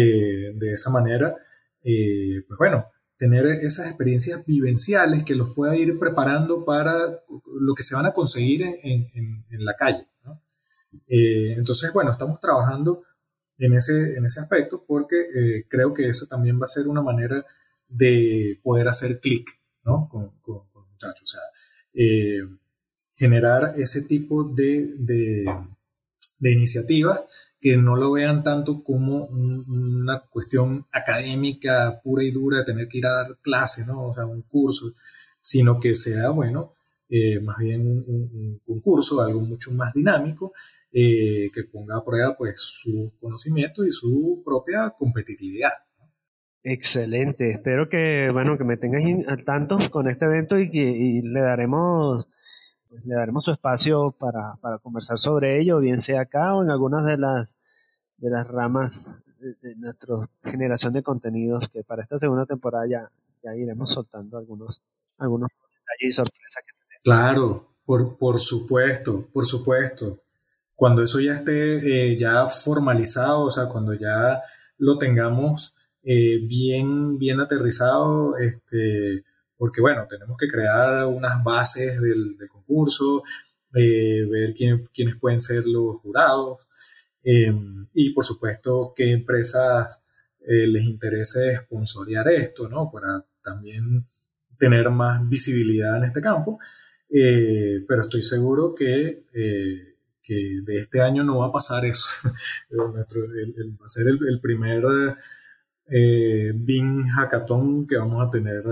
[0.00, 1.34] de esa manera,
[1.82, 2.86] pues bueno,
[3.18, 6.94] tener esas experiencias vivenciales que los pueda ir preparando para
[7.60, 10.06] lo que se van a conseguir en, en, la calle.
[10.24, 10.42] ¿no?
[11.08, 13.02] entonces, bueno, estamos trabajando
[13.58, 17.02] en ese, en ese aspecto, porque eh, creo que eso también va a ser una
[17.02, 17.44] manera
[17.88, 19.48] de poder hacer clic
[19.84, 20.08] ¿no?
[20.08, 21.22] con, con, muchachos.
[21.22, 21.40] O sea,
[21.94, 22.40] eh,
[23.14, 25.44] generar ese tipo de, de,
[26.40, 32.64] de, iniciativas que no lo vean tanto como una cuestión académica pura y dura de
[32.64, 34.06] tener que ir a dar clase, ¿no?
[34.06, 34.92] O sea, un curso,
[35.40, 36.74] sino que sea, bueno,
[37.08, 40.52] eh, más bien un, un, concurso, algo mucho más dinámico,
[40.92, 45.72] eh, que ponga a prueba pues su conocimiento y su propia competitividad.
[46.62, 51.40] Excelente, espero que bueno que me tengas al tanto con este evento y que le
[51.40, 52.28] daremos
[52.96, 56.70] pues, le daremos su espacio para, para, conversar sobre ello, bien sea acá o en
[56.70, 57.58] algunas de las
[58.16, 63.10] de las ramas de, nuestra generación de contenidos que para esta segunda temporada ya,
[63.42, 64.82] ya iremos soltando algunos
[65.18, 70.22] algunos detalles y sorpresas que Claro, por, por supuesto, por supuesto.
[70.74, 74.40] Cuando eso ya esté eh, ya formalizado, o sea, cuando ya
[74.78, 79.24] lo tengamos eh, bien, bien aterrizado, este,
[79.56, 83.22] porque bueno, tenemos que crear unas bases del, concurso,
[83.74, 86.66] eh, ver quién, quiénes pueden ser los jurados
[87.22, 90.02] em, y por supuesto qué empresas
[90.48, 92.88] les interese sponsorear esto, ¿no?
[92.92, 94.06] Para también
[94.58, 96.58] tener más visibilidad en este campo.
[97.08, 102.06] Eh, pero estoy seguro que, eh, que de este año no va a pasar eso.
[102.78, 103.00] va
[103.84, 104.84] a ser el, primer
[105.88, 108.62] eh, BIM Hackathon que vamos a tener.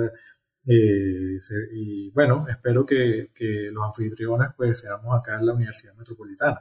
[0.67, 1.37] Eh,
[1.75, 6.61] y bueno, espero que, que, los anfitriones pues seamos acá en la Universidad Metropolitana.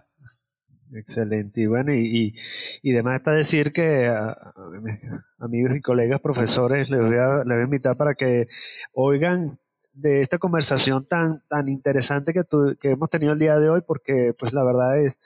[0.93, 1.61] Excelente.
[1.61, 2.35] Y bueno, y,
[2.81, 4.53] y, demás está decir que a,
[5.39, 8.47] amigos y colegas profesores les voy, a, les voy a invitar para que
[8.93, 9.59] oigan
[9.93, 12.43] de esta conversación tan, tan interesante que,
[12.79, 15.19] que hemos tenido el día de hoy, porque pues la verdad es,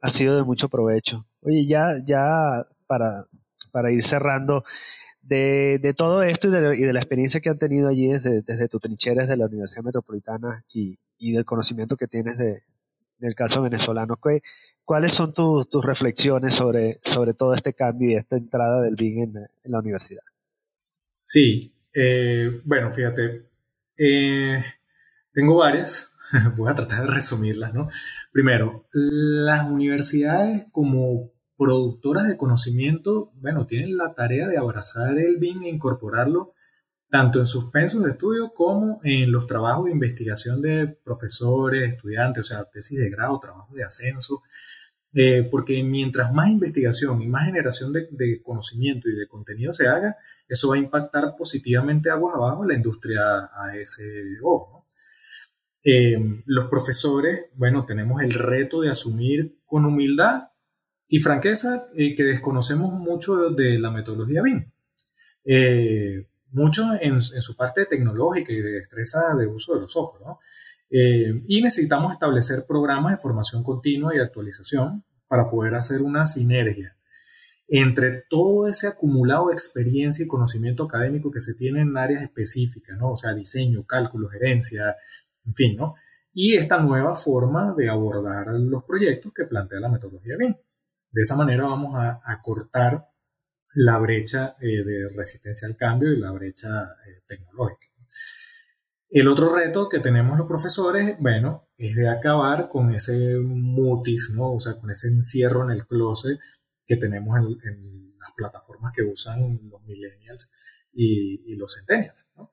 [0.00, 1.26] ha sido de mucho provecho.
[1.42, 3.26] Oye, ya, ya para,
[3.70, 4.64] para ir cerrando,
[5.28, 9.28] de, todo esto y de, la experiencia que han tenido allí desde, desde tu trincheras
[9.28, 12.62] de la Universidad Metropolitana y, del conocimiento que tienes de,
[13.18, 14.18] del caso venezolano,
[14.84, 19.36] ¿cuáles son tus, reflexiones sobre, sobre todo este cambio y esta entrada del BIN en,
[19.36, 20.22] en la universidad?
[21.22, 23.48] Sí, eh, bueno, fíjate,
[23.98, 24.62] eh,
[25.32, 26.14] tengo varias,
[26.56, 27.88] voy a tratar de resumirlas, ¿no?
[28.32, 35.64] Primero, las universidades como productoras de conocimiento, bueno, tienen la tarea de abrazar el BIM
[35.64, 36.54] e incorporarlo
[37.10, 42.42] tanto en sus pensos de estudio como en los trabajos de investigación de profesores, estudiantes,
[42.42, 44.42] o sea, tesis de grado, trabajos de ascenso,
[45.14, 50.16] eh, porque mientras más investigación y más generación de, conocimiento y de contenido se haga,
[50.48, 54.02] eso va a impactar positivamente aguas abajo la industria ASO.
[54.42, 54.86] ¿no?
[55.82, 60.50] Eh, los profesores, bueno, tenemos el reto de asumir con humildad
[61.08, 64.70] y franqueza eh, que desconocemos mucho de la metodología BIM.
[66.50, 70.38] mucho en, en, su parte tecnológica y de destreza de uso de los software, ¿no?
[70.90, 76.94] Eh, y necesitamos establecer programas de formación continua y actualización para poder hacer una sinergia
[77.70, 82.96] entre todo ese acumulado de experiencia y conocimiento académico que se tiene en áreas específicas,
[82.96, 83.10] ¿no?
[83.10, 84.96] O sea, diseño, cálculo, gerencia,
[85.44, 85.94] en fin, ¿no?
[86.32, 90.54] Y esta nueva forma de abordar los proyectos que plantea la metodología BIM.
[91.10, 93.08] De esa manera vamos a, cortar
[93.74, 97.88] la brecha eh, de resistencia al cambio y la brecha eh, tecnológica.
[99.10, 104.52] El otro reto que tenemos los profesores, bueno, es de acabar con ese mutis, ¿no?
[104.52, 106.38] O sea, con ese encierro en el closet
[106.86, 110.50] que tenemos en, las plataformas que usan los millennials
[110.92, 112.52] y, los centennials, ¿no?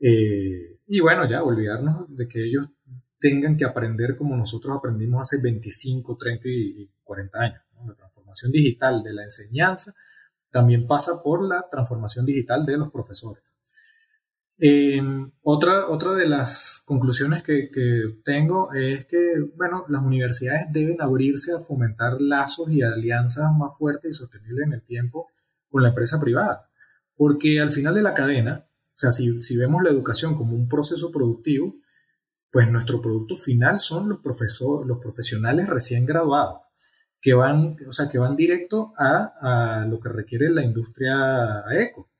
[0.00, 2.68] Eh, y bueno, ya olvidarnos de que ellos
[3.18, 7.62] tengan que aprender como nosotros aprendimos hace 25, 30 y 40 años.
[8.50, 9.94] Digital de la enseñanza
[10.50, 13.58] también pasa por la transformación digital de los profesores.
[14.62, 17.70] Em, otra, otra de las conclusiones que,
[18.24, 19.18] tengo es que,
[19.56, 24.74] bueno, las universidades deben abrirse a fomentar lazos y alianzas más fuertes y sostenibles en
[24.74, 25.28] el tiempo
[25.70, 26.68] con la empresa privada.
[27.16, 30.68] Porque al final de la cadena, o sea, si, si vemos la educación como un
[30.68, 31.76] proceso productivo,
[32.50, 36.60] pues nuestro producto final son los, profesores, los profesionales recién graduados,
[37.20, 42.10] que van, o sea, que van directo a, a lo que requiere la industria eco.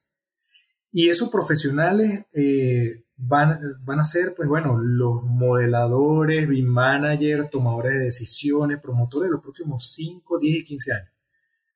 [0.93, 7.95] Y esos profesionales eh, van, van a ser, pues bueno, los modeladores, BIM managers, tomadores
[7.95, 11.13] de decisiones, promotores de los próximos 5, 10 y 15 años.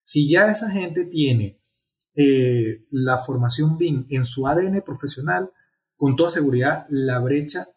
[0.02, 1.60] Si ya esa gente tiene
[2.16, 5.50] eh, la formación BIM en su ADN profesional,
[5.96, 7.68] con toda seguridad la brecha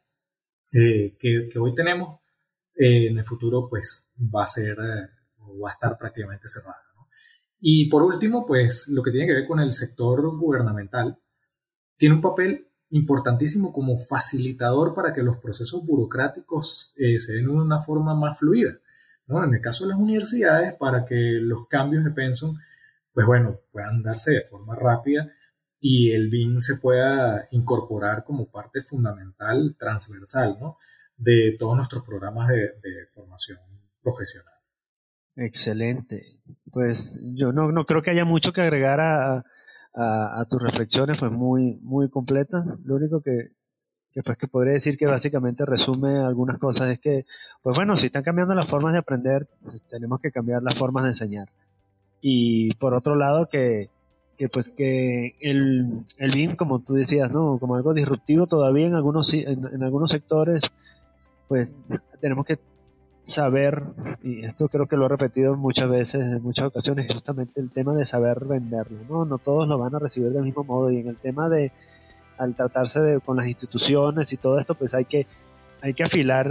[0.73, 2.19] eh, que, que, hoy tenemos
[2.75, 4.77] en el futuro pues va a ser
[5.59, 6.87] va a estar prácticamente cerrada.
[7.59, 11.19] Y por último, pues lo que tiene que ver con el sector gubernamental,
[11.97, 17.51] tiene un papel importantísimo como facilitador para que los procesos burocráticos eh, se den de
[17.51, 18.71] una forma más fluida.
[19.25, 19.43] ¿no?
[19.43, 22.57] En el caso de las universidades, para que los cambios de pensum,
[23.11, 25.29] pues bueno, puedan darse de forma rápida
[25.79, 30.77] y el BIM se pueda incorporar como parte fundamental, transversal, ¿no?
[31.17, 33.59] de todos nuestros programas de formación
[34.01, 34.56] profesional.
[35.37, 36.39] Excelente.
[36.71, 39.45] Pues yo no, no creo que haya mucho que agregar a,
[39.93, 42.65] a, tus reflexiones, pues muy, muy completas.
[42.83, 43.51] Lo único que,
[44.11, 47.25] que, pues, que podría decir que básicamente resume algunas cosas es que,
[47.61, 51.03] pues bueno, si están cambiando las formas de aprender, pues, tenemos que cambiar las formas
[51.03, 51.49] de enseñar.
[52.19, 53.89] Y por otro lado, que,
[54.37, 57.59] que pues que el, el BIM, como tú decías, ¿no?
[57.59, 60.63] Como algo disruptivo todavía en algunos, en, en algunos sectores,
[61.47, 61.75] pues
[62.21, 62.57] tenemos que
[63.27, 63.83] saber,
[64.23, 67.93] y esto creo que lo he repetido muchas veces, en muchas ocasiones, justamente el tema
[67.93, 69.25] de saber venderlo, ¿no?
[69.25, 71.73] No todos lo van a recibir del mismo modo y en el tema de,
[72.37, 75.27] al tratarse de, con las instituciones y todo esto, pues hay que,
[75.81, 76.49] hay que afilar,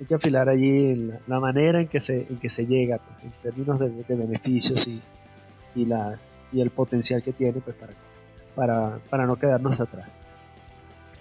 [0.00, 3.32] hay que afilar allí la, manera en que se, en que se llega, pues, en
[3.42, 5.02] términos de, beneficios y,
[5.74, 7.92] y, las, y el potencial que tiene, pues para,
[8.54, 10.10] para, para no quedarnos atrás.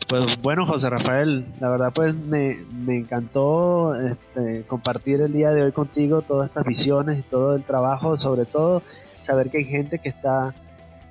[0.08, 5.72] Pues bueno, José Rafael, la verdad pues me, encantó este, compartir el día de hoy
[5.72, 8.84] contigo todas estas visiones y todo el trabajo, sobre todo
[9.24, 10.54] saber que hay gente que está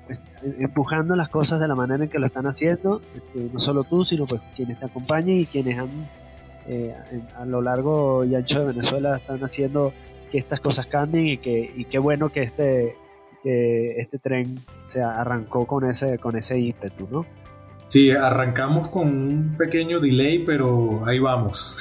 [0.07, 0.19] pues,
[0.59, 4.05] empujando las cosas de la manera en que lo están haciendo, este, no solo tú,
[4.05, 5.89] sino pues quienes te acompañan y quienes han
[6.67, 6.95] eh,
[7.37, 9.91] a lo largo y ancho de Venezuela están haciendo
[10.31, 12.95] que estas cosas cambien y que y qué bueno que este
[13.43, 17.25] este tren se arrancó con ese con ese ímpetu, ¿no?
[17.87, 21.77] Sí, arrancamos con un pequeño delay, pero ahí vamos.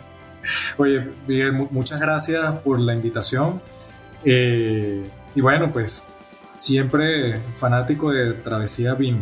[0.76, 3.62] Oye, Miguel, muchas gracias por la invitación.
[4.24, 6.06] Eh, y bueno, pues
[6.52, 9.20] siempre fanático de Travesía BIM.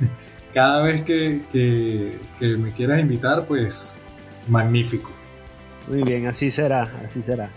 [0.52, 4.00] Cada vez que, que, me quieras invitar, pues
[4.48, 5.10] magnífico.
[5.88, 7.50] Muy bien, así será, así será.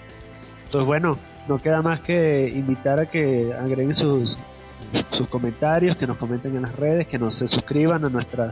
[0.71, 4.37] Pues bueno, no queda más que invitar a que agreguen sus,
[5.11, 8.49] sus comentarios, que nos comenten en las redes, que nos se suscriban a nuestra,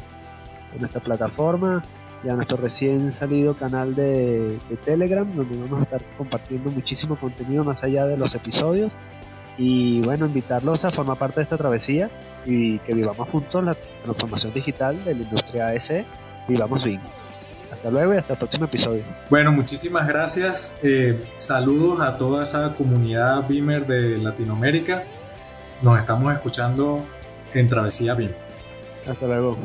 [0.80, 1.84] nuestra plataforma
[2.24, 7.64] y a nuestro recién salido canal de, Telegram, donde vamos a estar compartiendo muchísimo contenido
[7.64, 8.92] más allá de los episodios.
[9.58, 12.10] Y bueno, invitarlos a formar parte de esta travesía
[12.46, 15.92] y que vivamos juntos la transformación digital de la industria AS.
[16.48, 17.02] Vivamos bien.
[17.72, 19.04] Hasta luego y hasta el próximo episodio.
[19.30, 20.78] Bueno, muchísimas gracias.
[20.84, 25.04] Eh, saludos a toda esa comunidad Beamer de Latinoamérica.
[25.82, 27.06] Nos estamos escuchando
[27.54, 28.32] en Travesía BIM.
[29.08, 29.58] Hasta luego.